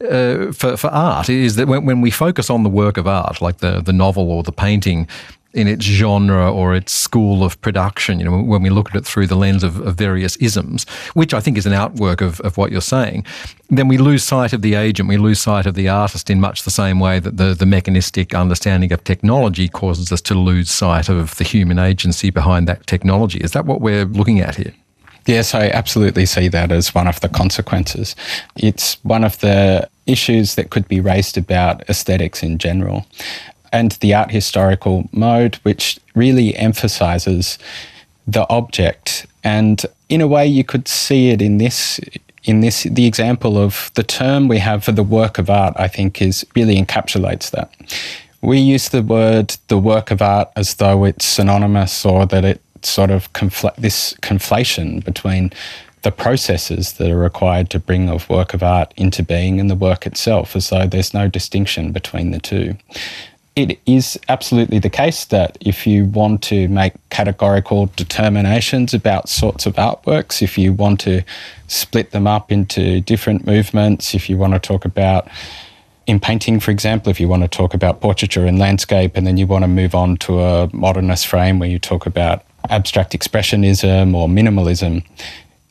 uh, 0.00 0.52
for, 0.52 0.76
for 0.76 0.88
art 0.90 1.28
is 1.28 1.56
that 1.56 1.68
when, 1.68 1.84
when 1.84 2.00
we 2.00 2.10
focus 2.10 2.50
on 2.50 2.62
the 2.62 2.70
work 2.70 2.96
of 2.96 3.06
art, 3.06 3.40
like 3.40 3.58
the, 3.58 3.80
the 3.80 3.92
novel 3.92 4.30
or 4.30 4.42
the 4.42 4.52
painting, 4.52 5.08
in 5.54 5.68
its 5.68 5.84
genre 5.84 6.50
or 6.50 6.74
its 6.74 6.92
school 6.92 7.44
of 7.44 7.60
production, 7.60 8.18
you 8.18 8.24
know, 8.24 8.42
when 8.42 8.62
we 8.62 8.70
look 8.70 8.90
at 8.90 8.96
it 8.96 9.04
through 9.04 9.26
the 9.26 9.36
lens 9.36 9.62
of, 9.62 9.80
of, 9.80 9.94
various 9.96 10.36
isms, 10.36 10.84
which 11.14 11.34
I 11.34 11.40
think 11.40 11.58
is 11.58 11.66
an 11.66 11.74
outwork 11.74 12.20
of, 12.20 12.40
of 12.40 12.56
what 12.56 12.72
you're 12.72 12.80
saying, 12.80 13.26
then 13.68 13.86
we 13.86 13.98
lose 13.98 14.24
sight 14.24 14.52
of 14.52 14.62
the 14.62 14.74
agent, 14.74 15.08
we 15.08 15.18
lose 15.18 15.40
sight 15.40 15.66
of 15.66 15.74
the 15.74 15.88
artist 15.88 16.30
in 16.30 16.40
much 16.40 16.62
the 16.62 16.70
same 16.70 16.98
way 16.98 17.18
that 17.18 17.36
the, 17.36 17.54
the 17.54 17.66
mechanistic 17.66 18.34
understanding 18.34 18.92
of 18.92 19.04
technology 19.04 19.68
causes 19.68 20.10
us 20.10 20.20
to 20.22 20.34
lose 20.34 20.70
sight 20.70 21.08
of 21.08 21.36
the 21.36 21.44
human 21.44 21.78
agency 21.78 22.30
behind 22.30 22.66
that 22.66 22.86
technology. 22.86 23.38
Is 23.38 23.52
that 23.52 23.66
what 23.66 23.80
we're 23.80 24.06
looking 24.06 24.40
at 24.40 24.56
here? 24.56 24.74
Yes, 25.26 25.54
I 25.54 25.68
absolutely 25.68 26.26
see 26.26 26.48
that 26.48 26.72
as 26.72 26.94
one 26.94 27.06
of 27.06 27.20
the 27.20 27.28
consequences. 27.28 28.16
It's 28.56 28.94
one 29.04 29.22
of 29.22 29.38
the 29.38 29.88
issues 30.06 30.56
that 30.56 30.70
could 30.70 30.88
be 30.88 31.00
raised 31.00 31.38
about 31.38 31.88
aesthetics 31.88 32.42
in 32.42 32.58
general 32.58 33.06
and 33.72 33.92
the 33.92 34.14
art 34.14 34.30
historical 34.30 35.08
mode, 35.12 35.56
which 35.62 35.98
really 36.14 36.54
emphasizes 36.56 37.58
the 38.26 38.48
object. 38.48 39.26
And 39.42 39.84
in 40.08 40.20
a 40.20 40.28
way, 40.28 40.46
you 40.46 40.62
could 40.62 40.86
see 40.86 41.30
it 41.30 41.42
in 41.42 41.58
this. 41.58 41.98
In 42.44 42.60
this, 42.60 42.82
the 42.82 43.06
example 43.06 43.56
of 43.56 43.92
the 43.94 44.02
term 44.02 44.48
we 44.48 44.58
have 44.58 44.82
for 44.82 44.90
the 44.90 45.04
work 45.04 45.38
of 45.38 45.48
art, 45.48 45.74
I 45.76 45.86
think, 45.86 46.20
is 46.20 46.44
really 46.56 46.74
encapsulates 46.76 47.52
that. 47.52 47.70
We 48.40 48.58
use 48.58 48.88
the 48.88 49.00
word 49.00 49.56
the 49.68 49.78
work 49.78 50.10
of 50.10 50.20
art 50.20 50.50
as 50.56 50.74
though 50.74 51.04
it's 51.04 51.24
synonymous 51.24 52.04
or 52.04 52.26
that 52.26 52.44
it 52.44 52.60
sort 52.82 53.12
of 53.12 53.32
confl- 53.32 53.76
this 53.76 54.14
conflation 54.22 55.04
between 55.04 55.52
the 56.02 56.10
processes 56.10 56.94
that 56.94 57.12
are 57.12 57.16
required 57.16 57.70
to 57.70 57.78
bring 57.78 58.08
a 58.08 58.18
work 58.28 58.54
of 58.54 58.62
art 58.64 58.92
into 58.96 59.22
being 59.22 59.60
and 59.60 59.70
the 59.70 59.76
work 59.76 60.04
itself, 60.04 60.56
as 60.56 60.68
though 60.70 60.88
there's 60.88 61.14
no 61.14 61.28
distinction 61.28 61.92
between 61.92 62.32
the 62.32 62.40
two 62.40 62.76
it 63.54 63.78
is 63.84 64.18
absolutely 64.28 64.78
the 64.78 64.88
case 64.88 65.26
that 65.26 65.58
if 65.60 65.86
you 65.86 66.06
want 66.06 66.42
to 66.42 66.68
make 66.68 66.94
categorical 67.10 67.90
determinations 67.96 68.94
about 68.94 69.28
sorts 69.28 69.66
of 69.66 69.74
artworks, 69.74 70.40
if 70.40 70.56
you 70.56 70.72
want 70.72 71.00
to 71.00 71.22
split 71.68 72.12
them 72.12 72.26
up 72.26 72.50
into 72.50 73.00
different 73.02 73.46
movements, 73.46 74.14
if 74.14 74.30
you 74.30 74.38
want 74.38 74.54
to 74.54 74.58
talk 74.58 74.84
about 74.86 75.28
in 76.06 76.18
painting, 76.18 76.60
for 76.60 76.70
example, 76.70 77.10
if 77.10 77.20
you 77.20 77.28
want 77.28 77.42
to 77.42 77.48
talk 77.48 77.74
about 77.74 78.00
portraiture 78.00 78.46
and 78.46 78.58
landscape, 78.58 79.16
and 79.16 79.26
then 79.26 79.36
you 79.36 79.46
want 79.46 79.62
to 79.62 79.68
move 79.68 79.94
on 79.94 80.16
to 80.16 80.40
a 80.40 80.70
modernist 80.72 81.26
frame 81.26 81.58
where 81.58 81.68
you 81.68 81.78
talk 81.78 82.06
about 82.06 82.44
abstract 82.70 83.12
expressionism 83.12 84.14
or 84.14 84.28
minimalism, 84.28 85.04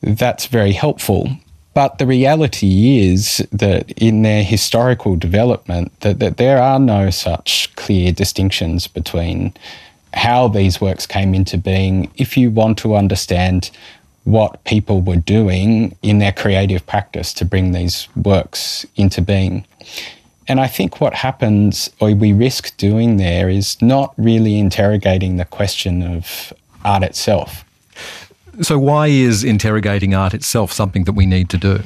that's 0.01 0.45
very 0.45 0.71
helpful. 0.71 1.29
But 1.73 1.97
the 1.99 2.05
reality 2.05 2.99
is 2.99 3.37
that 3.51 3.91
in 3.91 4.23
their 4.23 4.43
historical 4.43 5.15
development, 5.15 5.97
that, 6.01 6.19
that 6.19 6.37
there 6.37 6.61
are 6.61 6.79
no 6.79 7.09
such 7.09 7.73
clear 7.75 8.11
distinctions 8.11 8.87
between 8.87 9.53
how 10.13 10.49
these 10.49 10.81
works 10.81 11.05
came 11.05 11.33
into 11.33 11.57
being 11.57 12.11
if 12.17 12.35
you 12.35 12.51
want 12.51 12.77
to 12.79 12.95
understand 12.95 13.71
what 14.25 14.63
people 14.65 15.01
were 15.01 15.15
doing 15.15 15.95
in 16.01 16.19
their 16.19 16.33
creative 16.33 16.85
practice 16.85 17.33
to 17.33 17.45
bring 17.45 17.71
these 17.71 18.07
works 18.15 18.85
into 18.95 19.21
being. 19.21 19.65
And 20.47 20.59
I 20.59 20.67
think 20.67 20.99
what 20.99 21.13
happens, 21.13 21.89
or 21.99 22.13
we 22.13 22.33
risk 22.33 22.75
doing 22.77 23.17
there, 23.17 23.49
is 23.49 23.81
not 23.81 24.13
really 24.17 24.59
interrogating 24.59 25.37
the 25.37 25.45
question 25.45 26.03
of 26.03 26.51
art 26.83 27.03
itself. 27.03 27.63
So, 28.61 28.77
why 28.77 29.07
is 29.07 29.43
interrogating 29.43 30.13
art 30.13 30.33
itself 30.33 30.71
something 30.71 31.05
that 31.05 31.13
we 31.13 31.25
need 31.25 31.49
to 31.49 31.57
do? 31.57 31.79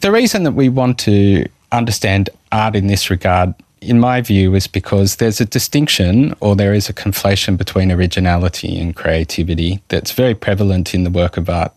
The 0.00 0.12
reason 0.12 0.44
that 0.44 0.52
we 0.52 0.68
want 0.68 0.98
to 1.00 1.46
understand 1.72 2.30
art 2.52 2.76
in 2.76 2.86
this 2.86 3.10
regard, 3.10 3.54
in 3.80 3.98
my 3.98 4.20
view, 4.20 4.54
is 4.54 4.68
because 4.68 5.16
there's 5.16 5.40
a 5.40 5.44
distinction 5.44 6.34
or 6.40 6.54
there 6.54 6.72
is 6.72 6.88
a 6.88 6.92
conflation 6.92 7.56
between 7.56 7.90
originality 7.90 8.78
and 8.80 8.94
creativity 8.94 9.82
that's 9.88 10.12
very 10.12 10.34
prevalent 10.34 10.94
in 10.94 11.02
the 11.02 11.10
work 11.10 11.36
of 11.36 11.50
art. 11.50 11.72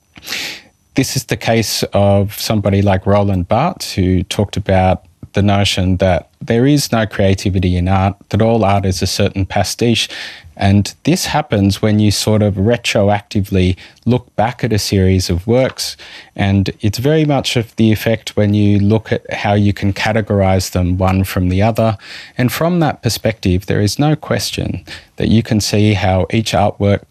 This 0.93 1.15
is 1.15 1.25
the 1.25 1.37
case 1.37 1.83
of 1.93 2.33
somebody 2.39 2.81
like 2.81 3.05
Roland 3.05 3.47
Barthes, 3.47 3.93
who 3.93 4.23
talked 4.23 4.55
about 4.55 5.03
the 5.35 5.43
notion 5.43 5.97
that 5.97 6.29
there 6.41 6.65
is 6.65 6.91
no 6.91 7.05
creativity 7.05 7.77
in 7.77 7.87
art, 7.87 8.15
that 8.29 8.41
all 8.41 8.65
art 8.65 8.85
is 8.85 9.01
a 9.01 9.07
certain 9.07 9.45
pastiche, 9.45 10.09
and 10.57 10.95
this 11.03 11.25
happens 11.27 11.81
when 11.81 11.99
you 11.99 12.11
sort 12.11 12.41
of 12.41 12.55
retroactively 12.55 13.77
look 14.05 14.33
back 14.35 14.63
at 14.63 14.71
a 14.71 14.79
series 14.79 15.29
of 15.29 15.45
works. 15.45 15.97
And 16.35 16.69
it's 16.79 16.97
very 16.97 17.25
much 17.25 17.57
of 17.57 17.75
the 17.75 17.91
effect 17.91 18.37
when 18.37 18.53
you 18.53 18.79
look 18.79 19.11
at 19.11 19.31
how 19.33 19.53
you 19.53 19.73
can 19.73 19.91
categorize 19.91 20.71
them 20.71 20.97
one 20.97 21.25
from 21.25 21.49
the 21.49 21.61
other. 21.61 21.97
And 22.37 22.51
from 22.51 22.79
that 22.79 23.01
perspective, 23.01 23.65
there 23.65 23.81
is 23.81 23.99
no 23.99 24.15
question 24.15 24.85
that 25.17 25.27
you 25.27 25.43
can 25.43 25.59
see 25.59 25.93
how 25.93 26.25
each 26.31 26.53
artwork 26.53 27.03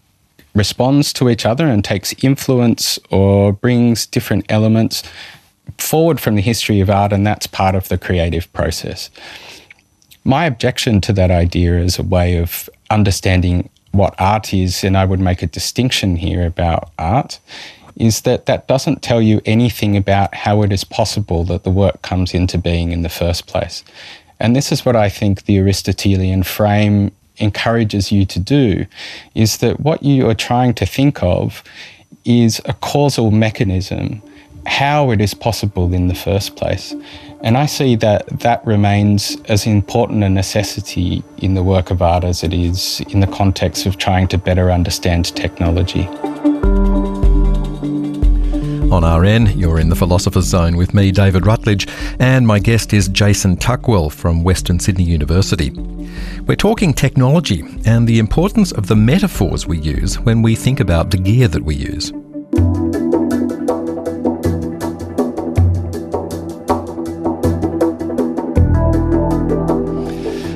responds 0.55 1.13
to 1.13 1.29
each 1.29 1.45
other 1.45 1.67
and 1.67 1.83
takes 1.83 2.15
influence 2.23 2.97
or 3.11 3.53
brings 3.53 4.07
different 4.07 4.45
elements 4.49 5.03
forward 5.77 6.19
from 6.19 6.35
the 6.35 6.41
history 6.41 6.79
of 6.79 6.89
art. 6.89 7.13
And 7.13 7.25
that's 7.25 7.47
part 7.47 7.75
of 7.75 7.87
the 7.89 7.97
creative 7.97 8.51
process. 8.53 9.09
My 10.23 10.45
objection 10.45 11.01
to 11.01 11.13
that 11.13 11.31
idea 11.31 11.77
as 11.77 11.99
a 11.99 12.03
way 12.03 12.37
of 12.37 12.69
understanding 12.89 13.69
what 13.91 14.15
art 14.19 14.53
is, 14.53 14.83
and 14.83 14.97
I 14.97 15.05
would 15.05 15.19
make 15.19 15.41
a 15.41 15.47
distinction 15.47 16.17
here 16.17 16.45
about 16.45 16.89
art, 16.99 17.39
is 17.95 18.21
that 18.21 18.45
that 18.45 18.67
doesn't 18.67 19.01
tell 19.01 19.21
you 19.21 19.41
anything 19.45 19.95
about 19.95 20.35
how 20.35 20.61
it 20.63 20.71
is 20.71 20.83
possible 20.83 21.43
that 21.45 21.63
the 21.63 21.69
work 21.69 22.01
comes 22.01 22.33
into 22.33 22.57
being 22.57 22.91
in 22.91 23.03
the 23.03 23.09
first 23.09 23.47
place. 23.47 23.83
And 24.39 24.55
this 24.55 24.71
is 24.71 24.85
what 24.85 24.95
I 24.95 25.09
think 25.09 25.45
the 25.45 25.59
Aristotelian 25.59 26.43
frame 26.43 27.11
encourages 27.37 28.11
you 28.11 28.25
to 28.25 28.39
do 28.39 28.85
is 29.33 29.57
that 29.57 29.79
what 29.79 30.03
you 30.03 30.29
are 30.29 30.35
trying 30.35 30.73
to 30.73 30.85
think 30.85 31.21
of 31.23 31.63
is 32.25 32.61
a 32.65 32.73
causal 32.73 33.31
mechanism, 33.31 34.21
how 34.65 35.11
it 35.11 35.21
is 35.21 35.33
possible 35.33 35.93
in 35.93 36.07
the 36.07 36.15
first 36.15 36.55
place. 36.55 36.93
And 37.41 37.57
I 37.57 37.65
see 37.65 37.95
that 37.97 38.27
that 38.39 38.65
remains 38.65 39.37
as 39.45 39.67
important 39.67 40.23
a 40.23 40.29
necessity 40.29 41.23
in 41.37 41.53
the 41.53 41.63
work 41.63 41.91
of 41.91 42.01
art 42.01 42.23
as 42.23 42.43
it 42.43 42.53
is 42.53 43.01
in 43.09 43.19
the 43.19 43.27
context 43.27 43.85
of 43.85 43.97
trying 43.97 44.27
to 44.29 44.37
better 44.37 44.71
understand 44.71 45.35
technology. 45.35 46.07
On 48.91 49.03
RN, 49.03 49.57
you're 49.57 49.79
in 49.79 49.89
the 49.89 49.95
Philosopher's 49.95 50.45
Zone 50.45 50.77
with 50.77 50.93
me, 50.93 51.11
David 51.11 51.45
Rutledge, 51.45 51.87
and 52.19 52.47
my 52.47 52.59
guest 52.59 52.93
is 52.93 53.09
Jason 53.09 53.57
Tuckwell 53.57 54.09
from 54.11 54.43
Western 54.43 54.79
Sydney 54.79 55.03
University. 55.03 55.71
We're 56.47 56.55
talking 56.55 56.93
technology 56.93 57.63
and 57.85 58.07
the 58.07 58.19
importance 58.19 58.71
of 58.71 58.87
the 58.87 58.95
metaphors 58.95 59.67
we 59.67 59.79
use 59.79 60.19
when 60.19 60.41
we 60.41 60.55
think 60.55 60.79
about 60.79 61.11
the 61.11 61.17
gear 61.17 61.47
that 61.49 61.63
we 61.63 61.75
use. 61.75 62.13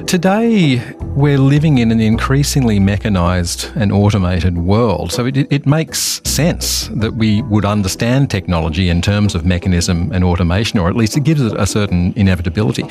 Today, 0.10 0.82
we're 1.02 1.38
living 1.38 1.78
in 1.78 1.92
an 1.92 2.00
increasingly 2.00 2.80
mechanized 2.80 3.72
and 3.76 3.92
automated 3.92 4.58
world. 4.58 5.12
So 5.12 5.28
it, 5.28 5.38
it 5.38 5.68
makes 5.68 6.20
sense 6.28 6.88
that 6.94 7.14
we 7.14 7.44
would 7.44 7.64
understand 7.64 8.32
technology 8.32 8.90
in 8.90 9.04
terms 9.04 9.36
of 9.36 9.46
mechanism 9.46 10.12
and 10.12 10.24
automation, 10.24 10.80
or 10.80 10.90
at 10.90 10.96
least 10.96 11.16
it 11.16 11.26
gives 11.26 11.42
it 11.42 11.54
a 11.56 11.68
certain 11.68 12.12
inevitability. 12.16 12.82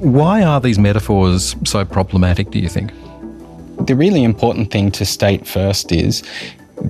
Why 0.00 0.42
are 0.42 0.60
these 0.60 0.76
metaphors 0.76 1.54
so 1.62 1.84
problematic, 1.84 2.50
do 2.50 2.58
you 2.58 2.68
think? 2.68 2.90
The 3.86 3.94
really 3.94 4.24
important 4.24 4.72
thing 4.72 4.90
to 4.98 5.04
state 5.04 5.46
first 5.46 5.92
is 5.92 6.24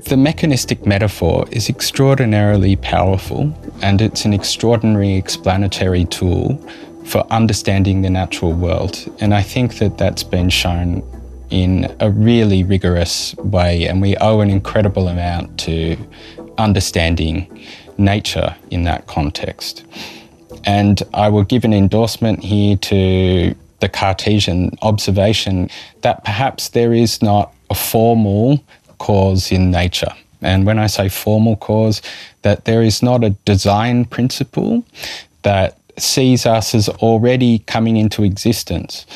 the 0.07 0.17
mechanistic 0.17 0.87
metaphor 0.87 1.45
is 1.51 1.69
extraordinarily 1.69 2.77
powerful 2.77 3.53
and 3.83 4.01
it's 4.01 4.25
an 4.25 4.33
extraordinary 4.33 5.13
explanatory 5.13 6.07
tool 6.07 6.59
for 7.05 7.27
understanding 7.31 8.03
the 8.03 8.11
natural 8.11 8.53
world. 8.53 9.05
And 9.21 9.35
I 9.35 9.43
think 9.43 9.79
that 9.79 9.99
that's 9.99 10.23
been 10.23 10.51
shown 10.51 11.03
in 11.51 11.95
a 12.01 12.11
really 12.11 12.65
rigorous 12.65 13.35
way, 13.37 13.87
and 13.87 14.01
we 14.01 14.17
owe 14.17 14.41
an 14.41 14.51
incredible 14.51 15.09
amount 15.09 15.59
to 15.61 15.97
understanding 16.59 17.65
nature 17.99 18.55
in 18.71 18.85
that 18.85 19.07
context. 19.07 19.85
And 20.65 21.03
I 21.13 21.29
will 21.29 21.45
give 21.45 21.65
an 21.65 21.75
endorsement 21.75 22.43
here 22.43 22.77
to 22.77 23.55
the 23.81 23.89
Cartesian 23.89 24.77
observation 24.83 25.69
that 26.01 26.25
perhaps 26.25 26.71
there 26.71 26.95
is 26.95 27.23
not 27.23 27.53
a 27.71 27.75
formal 27.75 28.65
cause 28.99 29.53
in 29.53 29.71
nature. 29.71 30.13
And 30.41 30.67
when 30.67 30.79
I 30.79 30.87
say 30.87 31.09
formal 31.09 31.57
cause, 31.57 32.01
that 32.43 32.65
there 32.65 32.83
is 32.83 33.03
not 33.03 33.25
a 33.25 33.31
design 33.31 34.05
principle 34.07 34.85
that 35.43 35.79
sees 35.99 36.47
us 36.47 36.75
as 36.75 36.89
already 36.89 37.61
coming 37.61 37.97
into 37.97 38.23
existence. 38.23 39.07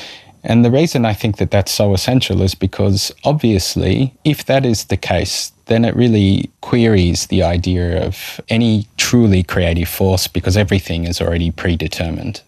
And 0.44 0.64
the 0.64 0.70
reason 0.70 1.04
I 1.04 1.14
think 1.14 1.38
that 1.38 1.50
that's 1.50 1.72
so 1.72 1.92
essential 1.92 2.42
is 2.42 2.54
because 2.54 3.12
obviously, 3.24 4.14
if 4.24 4.46
that 4.46 4.64
is 4.64 4.84
the 4.84 4.96
case, 4.96 5.52
then 5.66 5.84
it 5.84 5.96
really 5.96 6.50
queries 6.60 7.26
the 7.26 7.42
idea 7.42 8.04
of 8.04 8.40
any 8.48 8.86
truly 8.96 9.42
creative 9.42 9.88
force 9.88 10.26
because 10.26 10.56
everything 10.56 11.04
is 11.04 11.20
already 11.20 11.50
predetermined. 11.50 12.40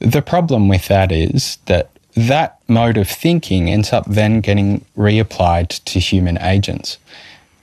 The 0.00 0.22
problem 0.22 0.68
with 0.68 0.88
that 0.88 1.12
is 1.12 1.58
that 1.66 1.90
that 2.16 2.58
mode 2.68 2.98
of 2.98 3.08
thinking 3.08 3.70
ends 3.70 3.92
up 3.92 4.04
then 4.06 4.40
getting 4.40 4.84
reapplied 4.96 5.82
to 5.84 5.98
human 5.98 6.38
agents. 6.42 6.98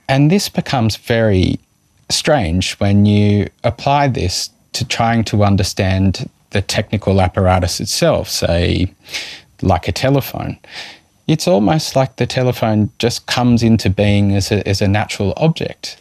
And 0.08 0.30
this 0.30 0.48
becomes 0.48 0.96
very 0.96 1.60
strange 2.08 2.72
when 2.80 3.06
you 3.06 3.48
apply 3.62 4.08
this 4.08 4.50
to 4.72 4.84
trying 4.86 5.24
to 5.24 5.44
understand 5.44 6.28
the 6.50 6.62
technical 6.62 7.20
apparatus 7.20 7.80
itself, 7.80 8.28
say, 8.28 8.92
like 9.62 9.88
a 9.88 9.92
telephone. 9.92 10.58
It's 11.26 11.46
almost 11.46 11.94
like 11.94 12.16
the 12.16 12.26
telephone 12.26 12.90
just 12.98 13.26
comes 13.26 13.62
into 13.62 13.88
being 13.88 14.34
as 14.34 14.50
a, 14.50 14.66
as 14.68 14.80
a 14.82 14.88
natural 14.88 15.32
object. 15.36 15.96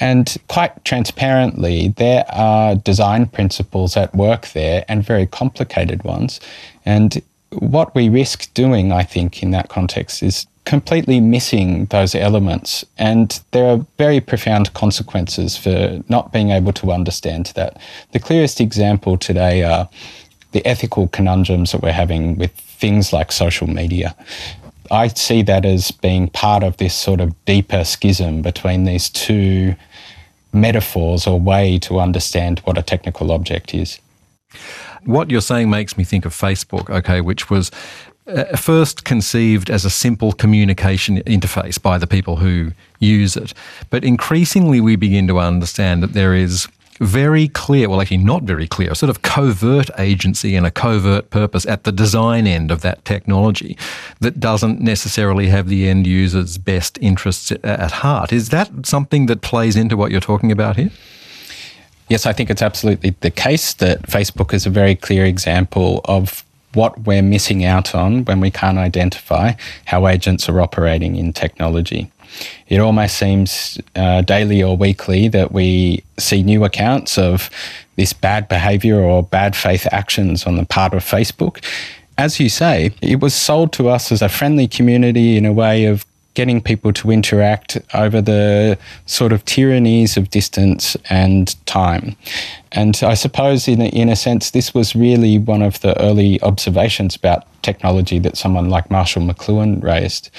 And 0.00 0.36
quite 0.48 0.84
transparently, 0.84 1.88
there 1.88 2.24
are 2.28 2.74
design 2.74 3.26
principles 3.26 3.96
at 3.96 4.14
work 4.14 4.48
there 4.48 4.84
and 4.88 5.04
very 5.04 5.26
complicated 5.26 6.02
ones. 6.02 6.40
And 6.84 7.22
what 7.50 7.94
we 7.94 8.08
risk 8.08 8.52
doing, 8.54 8.90
I 8.90 9.04
think, 9.04 9.42
in 9.42 9.52
that 9.52 9.68
context 9.68 10.22
is 10.22 10.46
completely 10.64 11.20
missing 11.20 11.86
those 11.86 12.14
elements. 12.14 12.84
And 12.96 13.40
there 13.50 13.66
are 13.66 13.86
very 13.98 14.20
profound 14.20 14.72
consequences 14.74 15.56
for 15.56 16.02
not 16.08 16.32
being 16.32 16.50
able 16.50 16.72
to 16.74 16.92
understand 16.92 17.52
that. 17.54 17.80
The 18.12 18.18
clearest 18.18 18.60
example 18.60 19.18
today 19.18 19.62
are 19.62 19.88
the 20.52 20.64
ethical 20.64 21.08
conundrums 21.08 21.72
that 21.72 21.82
we're 21.82 21.92
having 21.92 22.38
with 22.38 22.52
things 22.52 23.12
like 23.12 23.32
social 23.32 23.66
media. 23.66 24.14
I 24.90 25.08
see 25.08 25.42
that 25.42 25.64
as 25.64 25.90
being 25.90 26.28
part 26.28 26.62
of 26.62 26.76
this 26.76 26.94
sort 26.94 27.20
of 27.20 27.34
deeper 27.44 27.84
schism 27.84 28.42
between 28.42 28.84
these 28.84 29.08
two 29.08 29.74
metaphors 30.52 31.26
or 31.26 31.40
way 31.40 31.78
to 31.80 31.98
understand 31.98 32.60
what 32.60 32.78
a 32.78 32.82
technical 32.82 33.32
object 33.32 33.74
is. 33.74 33.98
What 35.04 35.30
you're 35.30 35.40
saying 35.40 35.68
makes 35.68 35.98
me 35.98 36.04
think 36.04 36.24
of 36.24 36.32
Facebook, 36.32 36.88
okay, 36.88 37.20
which 37.20 37.50
was 37.50 37.70
first 38.56 39.04
conceived 39.04 39.70
as 39.70 39.84
a 39.84 39.90
simple 39.90 40.32
communication 40.32 41.18
interface 41.22 41.80
by 41.80 41.98
the 41.98 42.06
people 42.06 42.36
who 42.36 42.72
use 42.98 43.36
it. 43.36 43.52
But 43.90 44.04
increasingly, 44.04 44.80
we 44.80 44.96
begin 44.96 45.26
to 45.28 45.38
understand 45.38 46.02
that 46.02 46.14
there 46.14 46.34
is 46.34 46.66
very 47.00 47.48
clear, 47.48 47.88
well, 47.88 48.00
actually 48.00 48.18
not 48.18 48.44
very 48.44 48.68
clear, 48.68 48.92
a 48.92 48.94
sort 48.94 49.10
of 49.10 49.22
covert 49.22 49.90
agency 49.98 50.54
and 50.54 50.64
a 50.64 50.70
covert 50.70 51.28
purpose 51.30 51.66
at 51.66 51.84
the 51.84 51.92
design 51.92 52.46
end 52.46 52.70
of 52.70 52.82
that 52.82 53.04
technology 53.04 53.76
that 54.20 54.38
doesn't 54.38 54.80
necessarily 54.80 55.48
have 55.48 55.68
the 55.68 55.88
end 55.88 56.06
user's 56.06 56.56
best 56.56 56.96
interests 57.00 57.52
at 57.64 57.90
heart. 57.90 58.32
Is 58.32 58.50
that 58.50 58.86
something 58.86 59.26
that 59.26 59.42
plays 59.42 59.76
into 59.76 59.96
what 59.96 60.12
you're 60.12 60.20
talking 60.20 60.52
about 60.52 60.76
here? 60.76 60.90
Yes, 62.08 62.26
I 62.26 62.32
think 62.32 62.50
it's 62.50 62.62
absolutely 62.62 63.10
the 63.20 63.30
case 63.30 63.74
that 63.74 64.02
Facebook 64.02 64.54
is 64.54 64.66
a 64.66 64.70
very 64.70 64.94
clear 64.94 65.24
example 65.24 66.00
of 66.04 66.43
what 66.74 66.98
we're 67.06 67.22
missing 67.22 67.64
out 67.64 67.94
on 67.94 68.24
when 68.24 68.40
we 68.40 68.50
can't 68.50 68.78
identify 68.78 69.52
how 69.84 70.06
agents 70.06 70.48
are 70.48 70.60
operating 70.60 71.16
in 71.16 71.32
technology. 71.32 72.10
It 72.68 72.80
almost 72.80 73.16
seems 73.16 73.78
uh, 73.94 74.22
daily 74.22 74.62
or 74.62 74.76
weekly 74.76 75.28
that 75.28 75.52
we 75.52 76.02
see 76.18 76.42
new 76.42 76.64
accounts 76.64 77.18
of 77.18 77.50
this 77.96 78.12
bad 78.12 78.48
behavior 78.48 79.00
or 79.00 79.22
bad 79.22 79.54
faith 79.54 79.86
actions 79.92 80.46
on 80.46 80.56
the 80.56 80.64
part 80.64 80.94
of 80.94 81.04
Facebook. 81.04 81.64
As 82.18 82.40
you 82.40 82.48
say, 82.48 82.92
it 83.00 83.20
was 83.20 83.34
sold 83.34 83.72
to 83.74 83.88
us 83.88 84.10
as 84.12 84.22
a 84.22 84.28
friendly 84.28 84.68
community 84.68 85.36
in 85.36 85.44
a 85.46 85.52
way 85.52 85.84
of 85.86 86.04
getting 86.34 86.60
people 86.60 86.92
to 86.92 87.10
interact 87.10 87.78
over 87.94 88.20
the 88.20 88.76
sort 89.06 89.32
of 89.32 89.44
tyrannies 89.44 90.16
of 90.16 90.30
distance 90.30 90.96
and 91.08 91.54
time. 91.66 92.16
And 92.72 93.00
I 93.02 93.14
suppose, 93.14 93.68
in 93.68 93.80
a, 93.80 93.86
in 93.86 94.08
a 94.08 94.16
sense, 94.16 94.50
this 94.50 94.74
was 94.74 94.94
really 94.96 95.38
one 95.38 95.62
of 95.62 95.80
the 95.80 95.98
early 96.00 96.42
observations 96.42 97.16
about 97.16 97.44
technology 97.62 98.18
that 98.18 98.36
someone 98.36 98.68
like 98.68 98.90
Marshall 98.90 99.22
McLuhan 99.22 99.82
raised. 99.82 100.30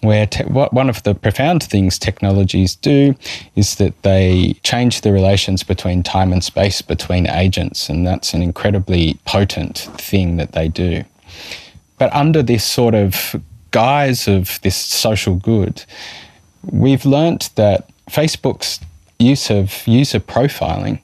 Where 0.00 0.26
te- 0.26 0.44
one 0.44 0.90
of 0.90 1.02
the 1.04 1.14
profound 1.14 1.62
things 1.62 1.98
technologies 1.98 2.76
do 2.76 3.14
is 3.56 3.76
that 3.76 4.02
they 4.02 4.54
change 4.62 5.00
the 5.00 5.12
relations 5.12 5.62
between 5.62 6.02
time 6.02 6.30
and 6.30 6.44
space 6.44 6.82
between 6.82 7.26
agents, 7.26 7.88
and 7.88 8.06
that's 8.06 8.34
an 8.34 8.42
incredibly 8.42 9.18
potent 9.24 9.78
thing 9.96 10.36
that 10.36 10.52
they 10.52 10.68
do. 10.68 11.04
But 11.96 12.14
under 12.14 12.42
this 12.42 12.64
sort 12.64 12.94
of 12.94 13.34
guise 13.74 14.28
of 14.28 14.60
this 14.62 14.76
social 14.76 15.34
good, 15.34 15.84
we've 16.70 17.04
learnt 17.04 17.50
that 17.56 17.90
Facebook's 18.08 18.78
use 19.18 19.50
of 19.50 19.84
user 19.84 20.20
profiling 20.20 21.00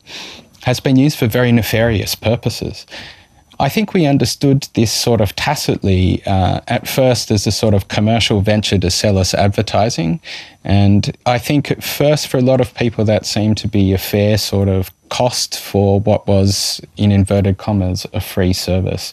has 0.62 0.78
been 0.78 0.94
used 0.94 1.18
for 1.18 1.26
very 1.26 1.50
nefarious 1.50 2.14
purposes. 2.14 2.86
I 3.58 3.68
think 3.68 3.92
we 3.92 4.06
understood 4.06 4.68
this 4.74 4.92
sort 4.92 5.20
of 5.20 5.34
tacitly 5.34 6.22
uh, 6.26 6.60
at 6.68 6.86
first 6.86 7.32
as 7.32 7.44
a 7.46 7.50
sort 7.50 7.74
of 7.74 7.88
commercial 7.88 8.40
venture 8.40 8.78
to 8.78 8.90
sell 8.90 9.18
us 9.18 9.34
advertising. 9.34 10.20
And 10.62 11.14
I 11.26 11.38
think 11.38 11.70
at 11.72 11.82
first, 11.82 12.28
for 12.28 12.38
a 12.38 12.42
lot 12.42 12.60
of 12.60 12.72
people, 12.74 13.04
that 13.06 13.26
seemed 13.26 13.58
to 13.58 13.68
be 13.68 13.92
a 13.92 13.98
fair 13.98 14.38
sort 14.38 14.68
of 14.68 14.90
cost 15.08 15.58
for 15.58 16.00
what 16.00 16.26
was, 16.28 16.80
in 16.96 17.10
inverted 17.10 17.58
commas, 17.58 18.06
a 18.12 18.20
free 18.20 18.52
service. 18.52 19.12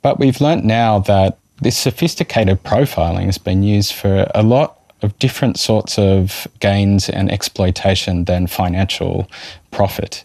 But 0.00 0.18
we've 0.18 0.40
learnt 0.40 0.64
now 0.64 1.00
that 1.00 1.38
this 1.60 1.76
sophisticated 1.76 2.62
profiling 2.62 3.26
has 3.26 3.38
been 3.38 3.62
used 3.62 3.92
for 3.92 4.30
a 4.34 4.42
lot 4.42 4.78
of 5.02 5.16
different 5.18 5.58
sorts 5.58 5.98
of 5.98 6.46
gains 6.60 7.08
and 7.08 7.30
exploitation 7.30 8.24
than 8.24 8.46
financial 8.46 9.28
profit. 9.70 10.24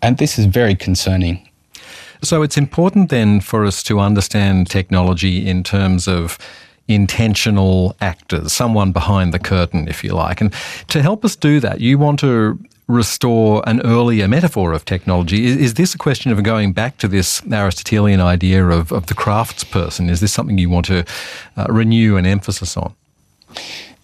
And 0.00 0.18
this 0.18 0.38
is 0.38 0.46
very 0.46 0.74
concerning. 0.74 1.48
So 2.22 2.42
it's 2.42 2.56
important 2.56 3.10
then 3.10 3.40
for 3.40 3.64
us 3.64 3.82
to 3.84 4.00
understand 4.00 4.68
technology 4.68 5.46
in 5.46 5.62
terms 5.62 6.06
of 6.06 6.38
intentional 6.88 7.96
actors, 8.00 8.52
someone 8.52 8.92
behind 8.92 9.32
the 9.32 9.38
curtain, 9.38 9.88
if 9.88 10.04
you 10.04 10.14
like. 10.14 10.40
And 10.40 10.52
to 10.88 11.02
help 11.02 11.24
us 11.24 11.36
do 11.36 11.60
that, 11.60 11.80
you 11.80 11.98
want 11.98 12.20
to 12.20 12.58
restore 12.92 13.62
an 13.66 13.80
earlier 13.82 14.28
metaphor 14.28 14.72
of 14.72 14.84
technology. 14.84 15.46
Is, 15.46 15.56
is, 15.56 15.74
this 15.74 15.94
a 15.94 15.98
question 15.98 16.30
of 16.30 16.42
going 16.42 16.72
back 16.72 16.98
to 16.98 17.08
this 17.08 17.42
Aristotelian 17.50 18.20
idea 18.20 18.66
of, 18.66 18.92
of 18.92 19.06
the 19.06 19.14
craftsperson? 19.14 20.10
Is 20.10 20.20
this 20.20 20.32
something 20.32 20.58
you 20.58 20.70
want 20.70 20.86
to 20.86 21.04
uh, 21.56 21.66
renew 21.68 22.16
an 22.16 22.26
emphasis 22.26 22.76
on? 22.76 22.94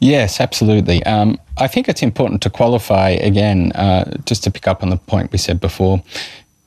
Yes, 0.00 0.40
absolutely. 0.40 1.02
Um, 1.04 1.38
I 1.56 1.66
think 1.66 1.88
it's 1.88 2.02
important 2.02 2.40
to 2.42 2.50
qualify 2.50 3.10
again, 3.10 3.72
uh, 3.72 4.16
just 4.24 4.44
to 4.44 4.50
pick 4.50 4.68
up 4.68 4.82
on 4.82 4.90
the 4.90 4.96
point 4.96 5.32
we 5.32 5.38
said 5.38 5.60
before. 5.60 6.02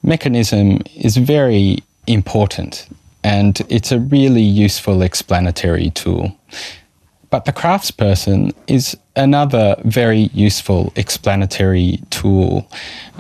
Mechanism 0.04 0.82
is 0.96 1.18
very 1.18 1.78
important 2.08 2.88
and 3.24 3.62
it's 3.70 3.92
a 3.92 4.00
really 4.00 4.42
useful 4.42 5.02
explanatory 5.02 5.92
tool. 5.92 6.36
But 7.30 7.46
the 7.46 7.54
craftsperson 7.54 8.54
is 8.68 8.98
another 9.16 9.76
very 9.84 10.30
useful 10.34 10.94
explanatory 10.96 12.00
tool. 12.10 12.68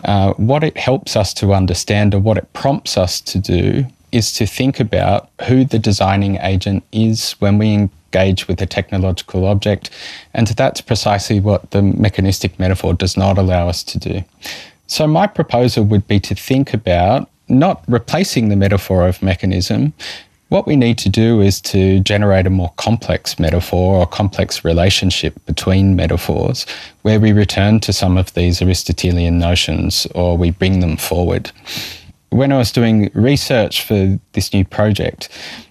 Uh, 0.06 0.34
what 0.34 0.63
it 0.63 0.77
helps 0.77 1.15
us 1.15 1.34
to 1.36 1.54
understand 1.54 2.13
or 2.13 2.19
what 2.19 2.38
it 2.38 2.51
prompts 2.54 2.97
us 2.97 3.19
to 3.21 3.39
do 3.39 3.86
is 4.12 4.34
to 4.34 4.45
think 4.45 4.80
about 4.80 5.30
who 5.47 5.63
the 5.63 5.80
designing 5.80 6.38
agent 6.38 6.84
is 6.91 7.34
when 7.39 7.58
we 7.58 7.73
engage 7.73 8.47
with 8.47 8.62
a 8.62 8.65
technological 8.65 9.45
object, 9.45 9.89
and 10.34 10.47
that's 10.47 10.82
precisely 10.82 11.39
what 11.39 11.71
the 11.71 11.82
mechanistic 11.82 12.60
metaphor 12.60 12.93
does 12.93 13.15
not 13.15 13.38
allow 13.38 13.69
us 13.69 13.84
to 13.84 13.97
do. 13.97 14.21
So, 14.88 15.08
my 15.08 15.27
proposal 15.27 15.86
would 15.86 16.08
be 16.08 16.19
to 16.19 16.36
think 16.36 16.73
about 16.73 17.30
not 17.47 17.84
replacing 17.88 18.49
the 18.49 18.56
metaphor 18.56 19.08
of 19.08 19.21
mechanism. 19.21 19.93
What 20.52 20.68
we 20.68 20.76
need 20.76 20.98
to 20.98 21.08
do 21.08 21.40
is 21.40 21.62
to 21.62 22.02
generate 22.02 22.46
a 22.46 22.50
more 22.50 22.74
complex 22.76 23.40
metaphor 23.40 24.02
or 24.02 24.06
complex 24.06 24.66
relationship 24.66 25.34
between 25.46 25.96
metaphors 25.96 26.66
where 27.04 27.22
we 27.22 27.32
return 27.32 27.80
to 27.80 27.94
some 27.94 28.18
of 28.18 28.34
these 28.34 28.62
Aristotelian 28.62 29.40
notions 29.40 30.06
or 30.14 30.38
we 30.38 30.52
bring 30.52 30.82
them 30.82 30.98
forward. 30.98 31.52
When 32.32 32.52
I 32.52 32.58
was 32.58 32.74
doing 32.74 33.10
research 33.14 33.82
for 33.86 34.20
this 34.34 34.52
new 34.52 34.66
project, 34.66 35.30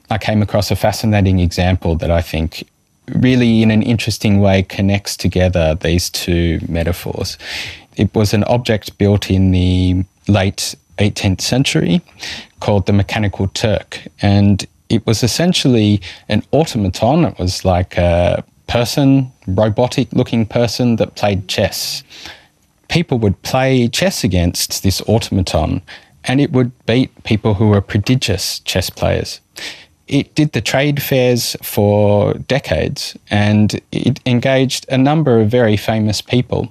I 0.09 0.17
came 0.17 0.41
across 0.41 0.71
a 0.71 0.77
fascinating 0.77 1.41
example 1.41 1.95
that 1.97 2.11
I 2.11 2.23
think 2.23 2.67
really, 3.17 3.63
in 3.63 3.71
an 3.71 3.83
interesting 3.83 4.41
way, 4.41 4.63
connects 4.63 5.15
together 5.15 5.75
these 5.75 6.09
two 6.09 6.59
metaphors. 6.67 7.37
It 7.99 8.15
was 8.15 8.33
an 8.33 8.45
object 8.45 8.97
built 8.97 9.31
in 9.31 9.51
the 9.51 10.07
late 10.27 10.75
18th 11.01 11.41
century 11.41 12.01
called 12.61 12.87
the 12.87 12.93
Mechanical 12.93 13.49
Turk. 13.49 14.01
And 14.23 14.67
it 14.89 15.05
was 15.07 15.23
essentially 15.23 16.01
an 16.29 16.43
automaton. 16.53 17.25
It 17.25 17.39
was 17.39 17.65
like 17.65 17.97
a 17.97 18.45
person, 18.67 19.33
robotic 19.47 20.13
looking 20.13 20.47
person 20.47 20.97
that 20.97 21.17
played 21.17 21.49
chess. 21.49 22.05
People 22.89 23.19
would 23.19 23.41
play 23.43 23.89
chess 23.89 24.23
against 24.25 24.83
this 24.83 25.03
automaton 25.09 25.83
and 26.25 26.41
it 26.41 26.53
would 26.53 26.71
beat 26.87 27.11
people 27.25 27.55
who 27.55 27.69
were 27.69 27.81
prodigious 27.81 28.61
chess 28.61 28.91
players. 28.91 29.41
It 30.07 30.35
did 30.35 30.53
the 30.53 30.61
trade 30.61 31.01
fairs 31.03 31.57
for 31.63 32.35
decades 32.35 33.17
and 33.31 33.81
it 33.93 34.21
engaged 34.27 34.87
a 34.89 34.99
number 34.99 35.41
of 35.41 35.49
very 35.49 35.77
famous 35.77 36.21
people. 36.21 36.71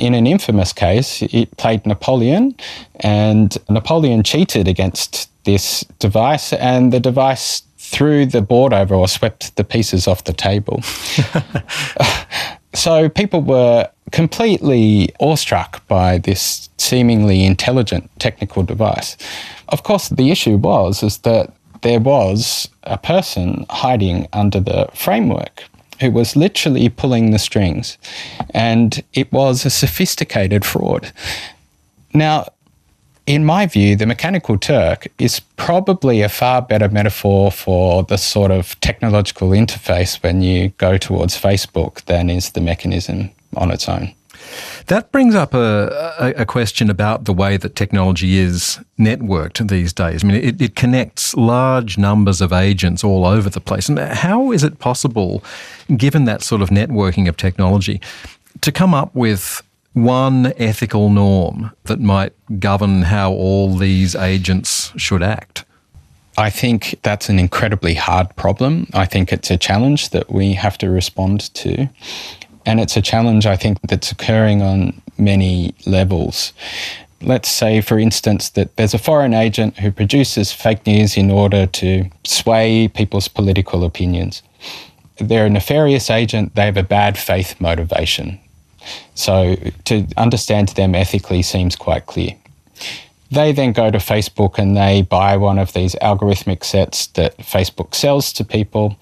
In 0.00 0.14
an 0.14 0.26
infamous 0.26 0.72
case, 0.72 1.20
it 1.20 1.54
played 1.58 1.84
Napoleon, 1.84 2.54
and 3.00 3.56
Napoleon 3.68 4.22
cheated 4.22 4.66
against 4.66 5.30
this 5.44 5.84
device, 5.98 6.54
and 6.54 6.90
the 6.90 7.00
device 7.00 7.62
threw 7.76 8.24
the 8.24 8.40
board 8.40 8.72
over 8.72 8.94
or 8.94 9.08
swept 9.08 9.54
the 9.56 9.64
pieces 9.64 10.08
off 10.08 10.24
the 10.24 10.32
table. 10.32 10.80
so 12.74 13.10
people 13.10 13.42
were 13.42 13.90
completely 14.10 15.10
awestruck 15.20 15.86
by 15.86 16.16
this 16.16 16.70
seemingly 16.78 17.44
intelligent 17.44 18.10
technical 18.18 18.62
device. 18.62 19.18
Of 19.68 19.82
course, 19.82 20.08
the 20.08 20.30
issue 20.30 20.56
was 20.56 21.02
is 21.02 21.18
that 21.18 21.52
there 21.82 22.00
was 22.00 22.70
a 22.84 22.96
person 22.96 23.66
hiding 23.68 24.28
under 24.32 24.60
the 24.60 24.88
framework 24.94 25.64
who 26.00 26.10
was 26.10 26.36
literally 26.36 26.88
pulling 26.88 27.30
the 27.30 27.38
strings, 27.38 27.98
and 28.50 29.02
it 29.12 29.32
was 29.32 29.64
a 29.64 29.70
sophisticated 29.70 30.64
fraud. 30.64 31.12
Now, 32.14 32.46
in 33.26 33.44
my 33.44 33.66
view, 33.66 33.94
the 33.94 34.06
mechanical 34.06 34.58
Turk 34.58 35.06
is 35.18 35.40
probably 35.56 36.22
a 36.22 36.28
far 36.28 36.62
better 36.62 36.88
metaphor 36.88 37.52
for 37.52 38.02
the 38.02 38.16
sort 38.16 38.50
of 38.50 38.78
technological 38.80 39.50
interface 39.50 40.20
when 40.22 40.42
you 40.42 40.70
go 40.78 40.98
towards 40.98 41.40
Facebook 41.40 42.02
than 42.06 42.28
is 42.28 42.50
the 42.50 42.60
mechanism 42.60 43.30
on 43.56 43.70
its 43.70 43.88
own. 43.88 44.12
That 44.86 45.12
brings 45.12 45.34
up 45.34 45.54
a, 45.54 46.14
a, 46.18 46.42
a, 46.42 46.46
question 46.46 46.90
about 46.90 47.24
the 47.24 47.32
way 47.32 47.56
that 47.56 47.76
technology 47.76 48.38
is 48.38 48.80
networked 48.98 49.68
these 49.68 49.92
days. 49.92 50.24
I 50.24 50.26
mean, 50.26 50.42
it, 50.42 50.60
it 50.60 50.76
connects 50.76 51.34
large 51.36 51.98
numbers 51.98 52.40
of 52.40 52.52
agents 52.52 53.04
all 53.04 53.24
over 53.24 53.48
the 53.48 53.60
place. 53.60 53.88
And 53.88 53.98
how 53.98 54.50
is 54.52 54.64
it 54.64 54.78
possible, 54.78 55.44
given 55.96 56.24
that 56.24 56.42
sort 56.42 56.62
of 56.62 56.70
networking 56.70 57.28
of 57.28 57.36
technology, 57.36 58.00
to 58.62 58.72
come 58.72 58.94
up 58.94 59.14
with 59.14 59.62
one 59.92 60.52
ethical 60.56 61.10
norm 61.10 61.72
that 61.84 62.00
might 62.00 62.32
govern 62.58 63.02
how 63.02 63.32
all 63.32 63.76
these 63.76 64.14
agents 64.14 64.92
should 64.96 65.22
act? 65.22 65.64
I 66.36 66.48
think 66.48 66.98
that's 67.02 67.28
an 67.28 67.38
incredibly 67.38 67.94
hard 67.94 68.34
problem. 68.36 68.88
I 68.94 69.04
think 69.04 69.32
it's 69.32 69.50
a 69.50 69.56
challenge 69.56 70.10
that 70.10 70.30
we 70.30 70.54
have 70.54 70.78
to 70.78 70.88
respond 70.88 71.52
to. 71.54 71.88
And 72.66 72.80
it's 72.80 72.96
a 72.96 73.02
challenge, 73.02 73.46
I 73.46 73.56
think, 73.56 73.80
that's 73.82 74.12
occurring 74.12 74.62
on 74.62 75.00
many 75.18 75.74
levels. 75.86 76.52
Let's 77.22 77.48
say, 77.48 77.80
for 77.80 77.98
instance, 77.98 78.50
that 78.50 78.76
there's 78.76 78.94
a 78.94 78.98
foreign 78.98 79.34
agent 79.34 79.78
who 79.78 79.90
produces 79.90 80.52
fake 80.52 80.86
news 80.86 81.16
in 81.16 81.30
order 81.30 81.66
to 81.66 82.04
sway 82.24 82.88
people's 82.88 83.28
political 83.28 83.84
opinions. 83.84 84.42
They're 85.18 85.46
a 85.46 85.50
nefarious 85.50 86.08
agent, 86.08 86.54
they 86.54 86.64
have 86.64 86.78
a 86.78 86.82
bad 86.82 87.18
faith 87.18 87.60
motivation. 87.60 88.40
So 89.14 89.56
to 89.84 90.06
understand 90.16 90.68
them 90.70 90.94
ethically 90.94 91.42
seems 91.42 91.76
quite 91.76 92.06
clear. 92.06 92.34
They 93.30 93.52
then 93.52 93.72
go 93.72 93.90
to 93.90 93.98
Facebook 93.98 94.58
and 94.58 94.76
they 94.76 95.02
buy 95.02 95.36
one 95.36 95.58
of 95.58 95.72
these 95.72 95.94
algorithmic 95.96 96.64
sets 96.64 97.06
that 97.08 97.36
Facebook 97.38 97.94
sells 97.94 98.32
to 98.32 98.44
people. 98.44 98.96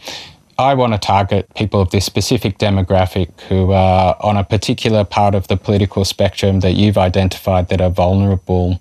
I 0.58 0.74
want 0.74 0.92
to 0.92 0.98
target 0.98 1.54
people 1.54 1.80
of 1.80 1.90
this 1.90 2.04
specific 2.04 2.58
demographic 2.58 3.40
who 3.42 3.70
are 3.70 4.16
on 4.20 4.36
a 4.36 4.42
particular 4.42 5.04
part 5.04 5.36
of 5.36 5.46
the 5.46 5.56
political 5.56 6.04
spectrum 6.04 6.60
that 6.60 6.72
you've 6.72 6.98
identified 6.98 7.68
that 7.68 7.80
are 7.80 7.90
vulnerable 7.90 8.80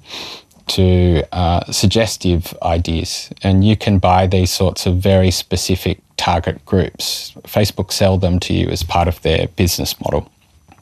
to 0.70 1.24
uh, 1.32 1.72
suggestive 1.72 2.58
ideas. 2.63 3.30
And 3.44 3.63
you 3.63 3.78
can 3.78 4.00
buy 4.00 4.26
these 4.26 4.50
sorts 4.50 4.88
of 4.88 4.98
very 4.98 5.30
specific 5.30 6.00
target 6.18 6.66
groups. 6.66 7.34
Facebook 7.44 7.92
sell 7.92 8.18
them 8.18 8.40
to 8.40 8.56
you 8.56 8.68
as 8.70 8.82
part 8.82 9.08
of 9.08 9.22
their 9.22 9.48
business 9.50 10.00
model. 10.02 10.32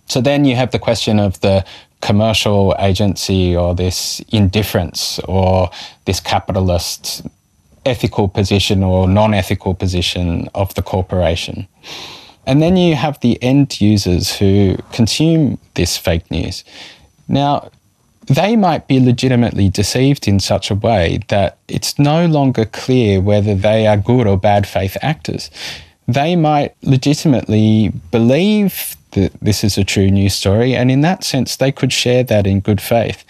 So 0.08 0.21
then 0.21 0.45
you 0.45 0.55
have 0.55 0.71
the 0.71 0.79
question 0.79 1.19
of 1.19 1.41
the 1.41 1.65
commercial 2.01 2.73
agency 2.79 3.55
or 3.55 3.75
this 3.75 4.21
indifference 4.29 5.19
or 5.27 5.69
this 6.05 6.21
capitalist 6.21 7.21
ethical 7.86 8.28
position 8.28 8.84
or 8.84 9.08
non 9.08 9.34
ethical 9.34 9.74
position 9.74 10.50
of 10.56 10.74
the 10.76 10.82
corporation. 10.82 11.67
And 12.48 12.62
then 12.62 12.78
you 12.78 12.95
have 12.95 13.19
the 13.21 13.41
end 13.41 13.82
users 13.82 14.36
who 14.36 14.78
consume 14.91 15.58
this 15.74 15.98
fake 15.98 16.30
news. 16.30 16.63
Now, 17.28 17.69
they 18.28 18.56
might 18.56 18.88
be 18.88 19.00
legitimately 19.00 19.69
deceived 19.69 20.28
in 20.28 20.39
such 20.39 20.71
a 20.71 20.76
way 20.76 21.19
that 21.28 21.58
it's 21.67 21.98
no 22.00 22.26
longer 22.26 22.65
clear 22.65 23.21
whether 23.21 23.56
they 23.56 23.88
are 23.88 23.98
good 23.98 24.28
or 24.28 24.38
bad 24.38 24.67
faith 24.67 24.98
actors. 25.02 25.50
They 26.08 26.36
might 26.36 26.76
legitimately 26.82 27.89
believe 28.12 28.95
that 29.12 29.34
this 29.41 29.63
is 29.63 29.78
a 29.78 29.84
true 29.84 30.10
news 30.10 30.36
story, 30.36 30.76
and 30.76 30.91
in 30.91 31.02
that 31.02 31.24
sense, 31.24 31.56
they 31.56 31.71
could 31.71 31.93
share 31.93 32.24
that 32.24 32.45
in 32.45 32.60
good 32.60 32.82
faith. 32.82 33.24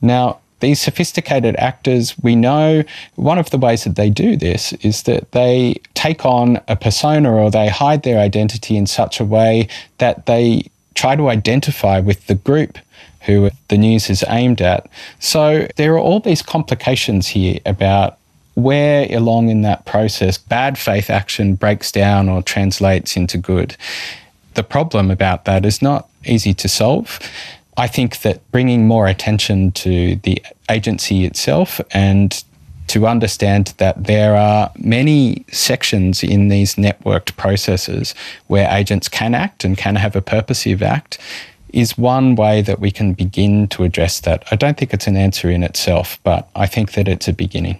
Now, 0.00 0.38
these 0.60 0.80
sophisticated 0.80 1.56
actors, 1.56 2.18
we 2.20 2.34
know 2.34 2.82
one 3.14 3.38
of 3.38 3.50
the 3.50 3.58
ways 3.58 3.84
that 3.84 3.96
they 3.96 4.10
do 4.10 4.36
this 4.36 4.72
is 4.74 5.04
that 5.04 5.30
they 5.32 5.80
take 5.94 6.24
on 6.24 6.60
a 6.68 6.76
persona 6.76 7.32
or 7.32 7.50
they 7.50 7.68
hide 7.68 8.02
their 8.02 8.18
identity 8.18 8.76
in 8.76 8.86
such 8.86 9.20
a 9.20 9.24
way 9.24 9.68
that 9.98 10.26
they 10.26 10.68
try 10.94 11.14
to 11.14 11.28
identify 11.28 12.00
with 12.00 12.26
the 12.26 12.34
group 12.34 12.78
who 13.22 13.50
the 13.68 13.78
news 13.78 14.10
is 14.10 14.24
aimed 14.28 14.60
at. 14.60 14.88
So 15.20 15.68
there 15.76 15.92
are 15.94 15.98
all 15.98 16.20
these 16.20 16.42
complications 16.42 17.28
here 17.28 17.60
about 17.66 18.18
where 18.54 19.06
along 19.14 19.50
in 19.50 19.62
that 19.62 19.84
process 19.84 20.36
bad 20.36 20.76
faith 20.76 21.10
action 21.10 21.54
breaks 21.54 21.92
down 21.92 22.28
or 22.28 22.42
translates 22.42 23.16
into 23.16 23.38
good. 23.38 23.76
The 24.54 24.64
problem 24.64 25.10
about 25.10 25.44
that 25.44 25.64
is 25.64 25.80
not 25.80 26.08
easy 26.24 26.52
to 26.54 26.68
solve. 26.68 27.20
I 27.78 27.86
think 27.86 28.22
that 28.22 28.40
bringing 28.50 28.88
more 28.88 29.06
attention 29.06 29.70
to 29.72 30.16
the 30.16 30.42
agency 30.68 31.24
itself 31.24 31.80
and 31.92 32.44
to 32.88 33.06
understand 33.06 33.74
that 33.76 34.04
there 34.04 34.34
are 34.34 34.72
many 34.78 35.44
sections 35.52 36.24
in 36.24 36.48
these 36.48 36.74
networked 36.74 37.36
processes 37.36 38.14
where 38.48 38.68
agents 38.70 39.08
can 39.08 39.34
act 39.34 39.64
and 39.64 39.78
can 39.78 39.94
have 39.94 40.16
a 40.16 40.22
purposive 40.22 40.82
act 40.82 41.18
is 41.72 41.96
one 41.96 42.34
way 42.34 42.62
that 42.62 42.80
we 42.80 42.90
can 42.90 43.12
begin 43.12 43.68
to 43.68 43.84
address 43.84 44.20
that. 44.20 44.42
I 44.50 44.56
don't 44.56 44.76
think 44.76 44.92
it's 44.92 45.06
an 45.06 45.16
answer 45.16 45.48
in 45.50 45.62
itself, 45.62 46.18
but 46.24 46.48
I 46.56 46.66
think 46.66 46.92
that 46.92 47.06
it's 47.06 47.28
a 47.28 47.32
beginning. 47.32 47.78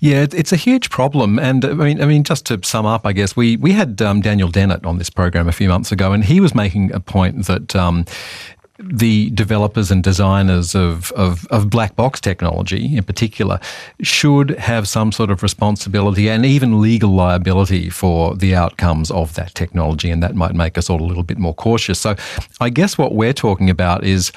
Yeah, 0.00 0.26
it's 0.30 0.52
a 0.52 0.56
huge 0.56 0.90
problem, 0.90 1.38
and 1.38 1.64
I 1.64 1.72
mean, 1.72 2.02
I 2.02 2.06
mean, 2.06 2.22
just 2.22 2.44
to 2.46 2.60
sum 2.62 2.84
up, 2.84 3.06
I 3.06 3.14
guess 3.14 3.34
we 3.34 3.56
we 3.56 3.72
had 3.72 4.02
um, 4.02 4.20
Daniel 4.20 4.50
Dennett 4.50 4.84
on 4.84 4.98
this 4.98 5.08
program 5.08 5.48
a 5.48 5.52
few 5.52 5.70
months 5.70 5.90
ago, 5.90 6.12
and 6.12 6.22
he 6.22 6.38
was 6.38 6.54
making 6.54 6.92
a 6.92 7.00
point 7.00 7.46
that 7.46 7.74
um, 7.74 8.04
the 8.78 9.30
developers 9.30 9.90
and 9.90 10.02
designers 10.02 10.74
of, 10.74 11.10
of, 11.12 11.46
of, 11.46 11.70
black 11.70 11.96
box 11.96 12.20
technology 12.20 12.96
in 12.96 13.04
particular 13.04 13.58
should 14.02 14.50
have 14.50 14.86
some 14.86 15.12
sort 15.12 15.30
of 15.30 15.42
responsibility 15.42 16.28
and 16.28 16.44
even 16.44 16.80
legal 16.80 17.10
liability 17.10 17.88
for 17.88 18.34
the 18.34 18.54
outcomes 18.54 19.10
of 19.10 19.34
that 19.34 19.54
technology. 19.54 20.10
And 20.10 20.22
that 20.22 20.34
might 20.34 20.54
make 20.54 20.76
us 20.76 20.90
all 20.90 21.00
a 21.00 21.06
little 21.06 21.22
bit 21.22 21.38
more 21.38 21.54
cautious. 21.54 21.98
So 21.98 22.16
I 22.60 22.68
guess 22.68 22.98
what 22.98 23.14
we're 23.14 23.32
talking 23.32 23.70
about 23.70 24.04
is 24.04 24.30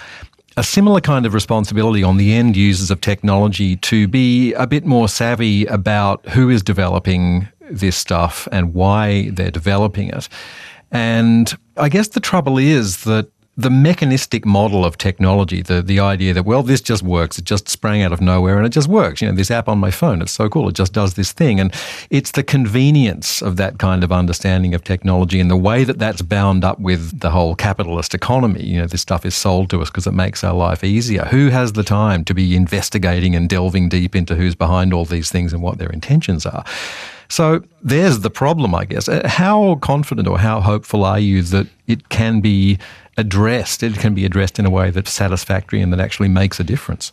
a 0.57 0.63
similar 0.63 1.01
kind 1.01 1.25
of 1.25 1.33
responsibility 1.33 2.03
on 2.03 2.17
the 2.17 2.33
end 2.33 2.55
users 2.55 2.91
of 2.91 3.01
technology 3.01 3.75
to 3.77 4.07
be 4.07 4.53
a 4.53 4.67
bit 4.67 4.85
more 4.85 5.07
savvy 5.07 5.65
about 5.65 6.25
who 6.29 6.49
is 6.49 6.63
developing 6.63 7.47
this 7.69 7.95
stuff 7.95 8.47
and 8.51 8.73
why 8.73 9.29
they're 9.31 9.51
developing 9.51 10.09
it. 10.09 10.27
And 10.91 11.55
I 11.77 11.89
guess 11.89 12.09
the 12.09 12.19
trouble 12.19 12.57
is 12.57 13.03
that 13.03 13.29
the 13.59 13.69
mechanistic 13.69 14.45
model 14.45 14.85
of 14.85 14.97
technology, 14.97 15.61
the, 15.61 15.81
the 15.81 15.99
idea 15.99 16.33
that, 16.33 16.43
well, 16.43 16.63
this 16.63 16.79
just 16.79 17.03
works, 17.03 17.37
it 17.37 17.43
just 17.43 17.67
sprang 17.67 18.01
out 18.01 18.13
of 18.13 18.21
nowhere 18.21 18.55
and 18.55 18.65
it 18.65 18.69
just 18.69 18.87
works. 18.87 19.21
You 19.21 19.27
know, 19.27 19.35
this 19.35 19.51
app 19.51 19.67
on 19.67 19.77
my 19.79 19.91
phone, 19.91 20.21
it's 20.21 20.31
so 20.31 20.47
cool, 20.47 20.69
it 20.69 20.75
just 20.75 20.93
does 20.93 21.15
this 21.15 21.33
thing. 21.33 21.59
And 21.59 21.73
it's 22.09 22.31
the 22.31 22.41
convenience 22.41 23.41
of 23.41 23.57
that 23.57 23.77
kind 23.77 24.01
of 24.01 24.13
understanding 24.13 24.73
of 24.73 24.85
technology 24.85 25.41
and 25.41 25.51
the 25.51 25.57
way 25.57 25.83
that 25.83 25.99
that's 25.99 26.21
bound 26.21 26.63
up 26.63 26.79
with 26.79 27.19
the 27.19 27.31
whole 27.31 27.53
capitalist 27.53 28.15
economy. 28.15 28.63
You 28.63 28.79
know, 28.79 28.87
this 28.87 29.01
stuff 29.01 29.25
is 29.25 29.35
sold 29.35 29.69
to 29.71 29.81
us 29.81 29.89
because 29.89 30.07
it 30.07 30.13
makes 30.13 30.41
our 30.41 30.53
life 30.53 30.81
easier. 30.81 31.25
Who 31.25 31.49
has 31.49 31.73
the 31.73 31.83
time 31.83 32.23
to 32.25 32.33
be 32.33 32.55
investigating 32.55 33.35
and 33.35 33.49
delving 33.49 33.89
deep 33.89 34.15
into 34.15 34.35
who's 34.35 34.55
behind 34.55 34.93
all 34.93 35.03
these 35.03 35.31
things 35.31 35.51
and 35.51 35.61
what 35.61 35.79
their 35.79 35.89
intentions 35.89 36.45
are? 36.45 36.63
So 37.27 37.61
there's 37.83 38.21
the 38.21 38.31
problem, 38.31 38.73
I 38.73 38.85
guess. 38.85 39.07
Uh, 39.07 39.27
how 39.27 39.75
confident 39.75 40.27
or 40.27 40.39
how 40.39 40.61
hopeful 40.61 41.05
are 41.05 41.19
you 41.19 41.43
that 41.43 41.67
it 41.87 42.09
can 42.09 42.41
be 42.41 42.79
addressed, 43.19 43.83
it 43.83 43.95
can 43.99 44.13
be 44.15 44.25
addressed 44.25 44.57
in 44.57 44.65
a 44.65 44.69
way 44.69 44.89
that's 44.89 45.11
satisfactory 45.11 45.81
and 45.81 45.91
that 45.93 45.99
actually 45.99 46.29
makes 46.29 46.59
a 46.59 46.63
difference? 46.63 47.11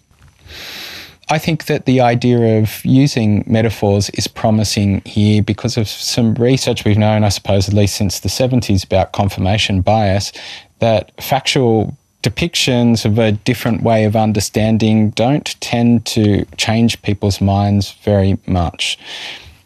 I 1.29 1.39
think 1.39 1.67
that 1.67 1.87
the 1.87 2.01
idea 2.01 2.61
of 2.61 2.85
using 2.85 3.43
metaphors 3.49 4.11
is 4.11 4.29
promising 4.29 5.03
here 5.05 5.43
because 5.43 5.77
of 5.77 5.89
some 5.89 6.35
research 6.35 6.85
we've 6.85 6.97
known, 6.97 7.25
I 7.25 7.31
suppose, 7.31 7.69
at 7.69 7.75
least 7.75 7.97
since 7.97 8.21
the 8.21 8.29
70s 8.29 8.85
about 8.85 9.13
confirmation 9.13 9.81
bias, 9.81 10.33
that 10.79 11.11
factual 11.21 11.97
depictions 12.23 13.05
of 13.05 13.19
a 13.19 13.33
different 13.33 13.83
way 13.83 14.05
of 14.05 14.15
understanding 14.15 15.11
don't 15.11 15.61
tend 15.61 16.07
to 16.07 16.45
change 16.57 17.03
people's 17.03 17.41
minds 17.41 17.93
very 18.05 18.39
much. 18.47 18.97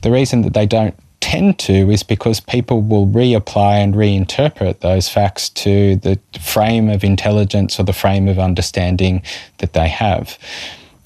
The 0.00 0.10
reason 0.10 0.42
that 0.42 0.54
they 0.54 0.66
don't 0.66 0.94
tend 1.20 1.58
to 1.60 1.90
is 1.90 2.02
because 2.02 2.40
people 2.40 2.82
will 2.82 3.06
reapply 3.06 3.74
and 3.76 3.94
reinterpret 3.94 4.80
those 4.80 5.08
facts 5.08 5.48
to 5.50 5.96
the 5.96 6.18
frame 6.40 6.88
of 6.88 7.04
intelligence 7.04 7.78
or 7.78 7.84
the 7.84 7.92
frame 7.92 8.28
of 8.28 8.38
understanding 8.38 9.22
that 9.58 9.72
they 9.72 9.88
have. 9.88 10.38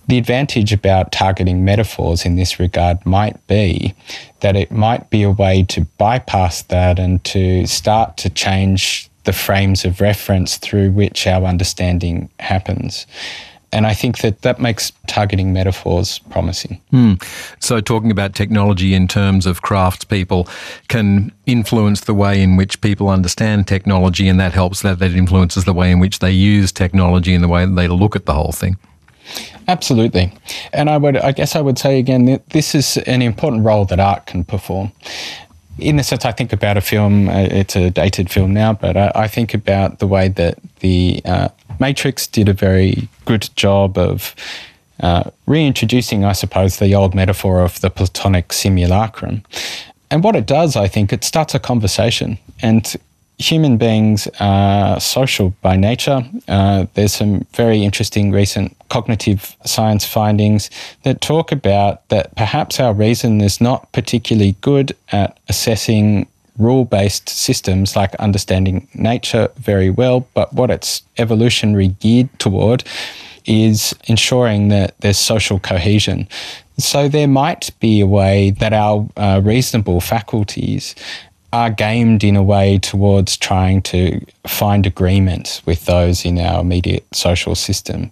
The 0.07 0.18
advantage 0.18 0.72
about 0.72 1.12
targeting 1.12 1.64
metaphors 1.64 2.24
in 2.24 2.37
this 2.37 2.61
regard 2.61 3.05
might 3.07 3.44
be 3.46 3.94
that 4.40 4.55
it 4.55 4.70
might 4.70 5.09
be 5.09 5.22
a 5.22 5.31
way 5.31 5.62
to 5.64 5.87
bypass 5.98 6.62
that 6.62 6.98
and 6.98 7.22
to 7.24 7.66
start 7.66 8.16
to 8.18 8.31
change 8.31 9.09
the 9.24 9.33
frames 9.33 9.85
of 9.87 10.03
reference 10.03 10.59
through 10.59 10.90
which 10.90 11.27
our 11.27 11.44
understanding 11.44 12.29
happens. 12.38 13.07
And 13.75 13.87
I 13.87 13.93
think 13.93 14.19
that 14.19 14.43
that 14.43 14.61
makes 14.61 14.93
targeting 15.09 15.53
metaphors 15.53 16.21
promising. 16.31 16.81
Hmm. 16.91 17.15
So, 17.59 17.81
talking 17.81 18.13
about 18.13 18.35
technology 18.35 18.95
in 18.95 19.09
terms 19.09 19.47
of 19.47 19.63
craftspeople 19.63 20.49
can 20.89 21.33
influence 21.47 22.03
the 22.03 22.15
way 22.15 22.41
in 22.41 22.57
which 22.57 22.81
people 22.81 23.09
understand 23.09 23.67
technology, 23.67 24.29
and 24.29 24.39
that 24.39 24.53
helps 24.53 24.83
that 24.83 25.01
that 25.01 25.13
influences 25.13 25.65
the 25.65 25.75
way 25.75 25.91
in 25.91 25.99
which 25.99 26.21
they 26.21 26.31
use 26.31 26.71
technology 26.71 27.35
and 27.35 27.43
the 27.43 27.49
way 27.49 27.67
they 27.67 27.89
look 27.89 28.15
at 28.15 28.27
the 28.27 28.33
whole 28.33 28.53
thing. 28.53 28.79
Absolutely. 29.67 30.33
And 30.73 30.89
I 30.89 30.97
would 30.97 31.17
I 31.17 31.33
guess 31.33 31.57
I 31.57 31.61
would 31.61 31.79
say 31.79 31.99
again 31.99 32.27
that 32.27 32.51
this 32.51 32.75
is 32.75 32.99
an 32.99 33.23
important 33.23 33.65
role 33.65 33.85
that 33.87 33.99
art 33.99 34.27
can 34.27 34.45
perform 34.45 34.93
in 35.79 35.97
the 35.97 36.03
sense 36.03 36.25
I 36.25 36.33
think 36.33 36.53
about 36.53 36.77
a 36.77 36.81
film, 36.81 37.29
uh, 37.29 37.49
it's 37.51 37.77
a 37.77 37.91
dated 37.91 38.31
film 38.31 38.53
now, 38.53 38.73
but 38.73 38.97
I, 38.97 39.13
I 39.15 39.29
think 39.29 39.55
about 39.55 39.99
the 39.99 40.07
way 40.07 40.29
that 40.29 40.59
the 40.81 41.21
uh, 41.25 41.49
Matrix 41.81 42.27
did 42.27 42.49
a 42.49 42.53
very 42.53 43.09
good 43.25 43.49
job 43.57 43.99
of 43.99 44.35
uh, 45.01 45.31
reintroducing, 45.47 46.25
I 46.25 46.33
suppose, 46.33 46.79
the 46.79 46.95
old 46.95 47.15
metaphor 47.15 47.63
of 47.63 47.81
the 47.81 47.91
Platonic 47.91 48.53
simulacrum. 48.53 49.43
And 50.11 50.23
what 50.23 50.37
it 50.37 50.47
does, 50.47 50.77
I 50.77 50.87
think, 50.87 51.13
it 51.13 51.25
starts 51.25 51.55
a 51.55 51.59
conversation. 51.59 52.39
And 52.63 52.95
human 53.38 53.77
beings 53.77 54.29
are 54.40 55.01
social 55.01 55.55
by 55.61 55.77
nature. 55.77 56.25
Uh, 56.47 56.87
there's 56.94 57.14
some 57.14 57.44
very 57.53 57.83
interesting 57.83 58.31
recent 58.31 58.77
cognitive 58.88 59.57
science 59.64 60.05
findings 60.05 60.70
that 61.03 61.20
talk 61.20 61.51
about 61.51 62.09
that 62.09 62.35
perhaps 62.37 62.79
our 62.79 62.94
reason 62.94 63.40
is 63.40 63.61
not 63.61 63.90
particularly 63.92 64.55
good 64.61 64.97
at 65.11 65.38
assessing 65.49 66.27
rule 66.59 66.85
based 66.85 67.29
systems 67.29 67.97
like 67.97 68.14
understanding 68.16 68.87
nature 68.94 69.49
very 69.57 69.90
well, 69.90 70.27
but 70.35 70.53
what 70.53 70.70
it's 70.70 71.03
evolutionary 71.18 71.88
geared 71.88 72.29
toward 72.38 72.85
is 73.47 73.94
ensuring 74.05 74.68
that 74.68 74.94
there's 75.01 75.18
social 75.18 75.59
cohesion. 75.59 76.29
So 76.79 77.09
there 77.09 77.29
might 77.29 77.70
be 77.81 78.01
a 78.01 78.07
way 78.07 78.51
that 78.53 78.73
our 78.73 79.09
uh, 79.16 79.40
reasonable 79.44 80.01
faculties 80.01 80.94
are 81.55 81.71
gamed 81.71 82.25
in 82.25 82.35
a 82.35 82.43
way 82.43 82.79
towards 82.79 83.37
trying 83.37 83.81
to 83.81 84.21
find 84.45 84.87
agreement 84.87 85.62
with 85.67 85.85
those 85.85 86.25
in 86.25 86.37
our 86.37 86.61
immediate 86.61 87.07
social 87.14 87.55
system. 87.55 88.11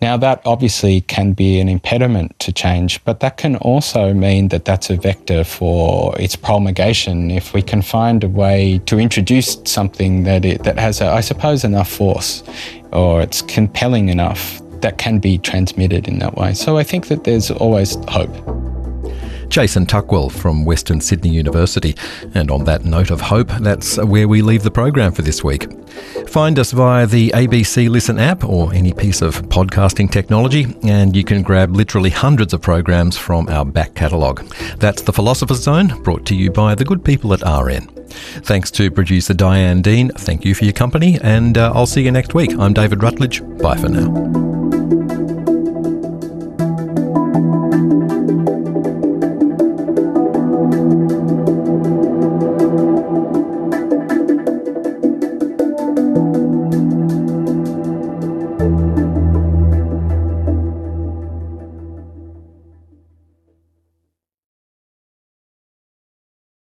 Now, 0.00 0.16
that 0.16 0.40
obviously 0.46 1.02
can 1.02 1.34
be 1.34 1.60
an 1.60 1.68
impediment 1.68 2.38
to 2.38 2.50
change, 2.50 3.04
but 3.04 3.20
that 3.20 3.36
can 3.36 3.56
also 3.56 4.14
mean 4.14 4.48
that 4.48 4.64
that's 4.64 4.88
a 4.88 4.96
vector 4.96 5.44
for 5.44 6.18
its 6.18 6.34
promulgation 6.34 7.30
if 7.30 7.52
we 7.52 7.60
can 7.60 7.82
find 7.82 8.24
a 8.24 8.28
way 8.28 8.80
to 8.86 8.98
introduce 8.98 9.58
something 9.64 10.22
that, 10.22 10.46
it, 10.46 10.62
that 10.62 10.78
has, 10.78 11.02
a, 11.02 11.08
I 11.08 11.20
suppose, 11.20 11.64
enough 11.64 11.90
force 11.90 12.42
or 12.92 13.20
it's 13.20 13.42
compelling 13.42 14.08
enough 14.08 14.62
that 14.80 14.96
can 14.96 15.18
be 15.18 15.36
transmitted 15.36 16.08
in 16.08 16.20
that 16.20 16.36
way. 16.36 16.54
So 16.54 16.78
I 16.78 16.84
think 16.84 17.08
that 17.08 17.24
there's 17.24 17.50
always 17.50 17.96
hope. 18.08 18.57
Jason 19.48 19.86
Tuckwell 19.86 20.30
from 20.30 20.64
Western 20.64 21.00
Sydney 21.00 21.30
University. 21.30 21.94
And 22.34 22.50
on 22.50 22.64
that 22.64 22.84
note 22.84 23.10
of 23.10 23.20
hope, 23.20 23.48
that's 23.60 23.96
where 23.98 24.28
we 24.28 24.42
leave 24.42 24.62
the 24.62 24.70
program 24.70 25.12
for 25.12 25.22
this 25.22 25.42
week. 25.42 25.66
Find 26.28 26.58
us 26.58 26.72
via 26.72 27.06
the 27.06 27.30
ABC 27.30 27.88
Listen 27.88 28.18
app 28.18 28.44
or 28.44 28.72
any 28.74 28.92
piece 28.92 29.22
of 29.22 29.40
podcasting 29.48 30.10
technology, 30.10 30.76
and 30.82 31.16
you 31.16 31.24
can 31.24 31.42
grab 31.42 31.74
literally 31.74 32.10
hundreds 32.10 32.52
of 32.52 32.60
programs 32.60 33.16
from 33.16 33.48
our 33.48 33.64
back 33.64 33.94
catalogue. 33.94 34.44
That's 34.78 35.02
The 35.02 35.12
Philosopher's 35.12 35.62
Zone, 35.62 36.02
brought 36.02 36.26
to 36.26 36.34
you 36.34 36.50
by 36.50 36.74
the 36.74 36.84
good 36.84 37.04
people 37.04 37.32
at 37.32 37.42
RN. 37.42 37.86
Thanks 38.42 38.70
to 38.72 38.90
producer 38.90 39.34
Diane 39.34 39.82
Dean. 39.82 40.10
Thank 40.10 40.44
you 40.44 40.54
for 40.54 40.64
your 40.64 40.72
company, 40.72 41.18
and 41.22 41.56
uh, 41.58 41.72
I'll 41.74 41.86
see 41.86 42.02
you 42.02 42.10
next 42.10 42.34
week. 42.34 42.52
I'm 42.58 42.74
David 42.74 43.02
Rutledge. 43.02 43.42
Bye 43.58 43.76
for 43.76 43.88
now. 43.88 44.87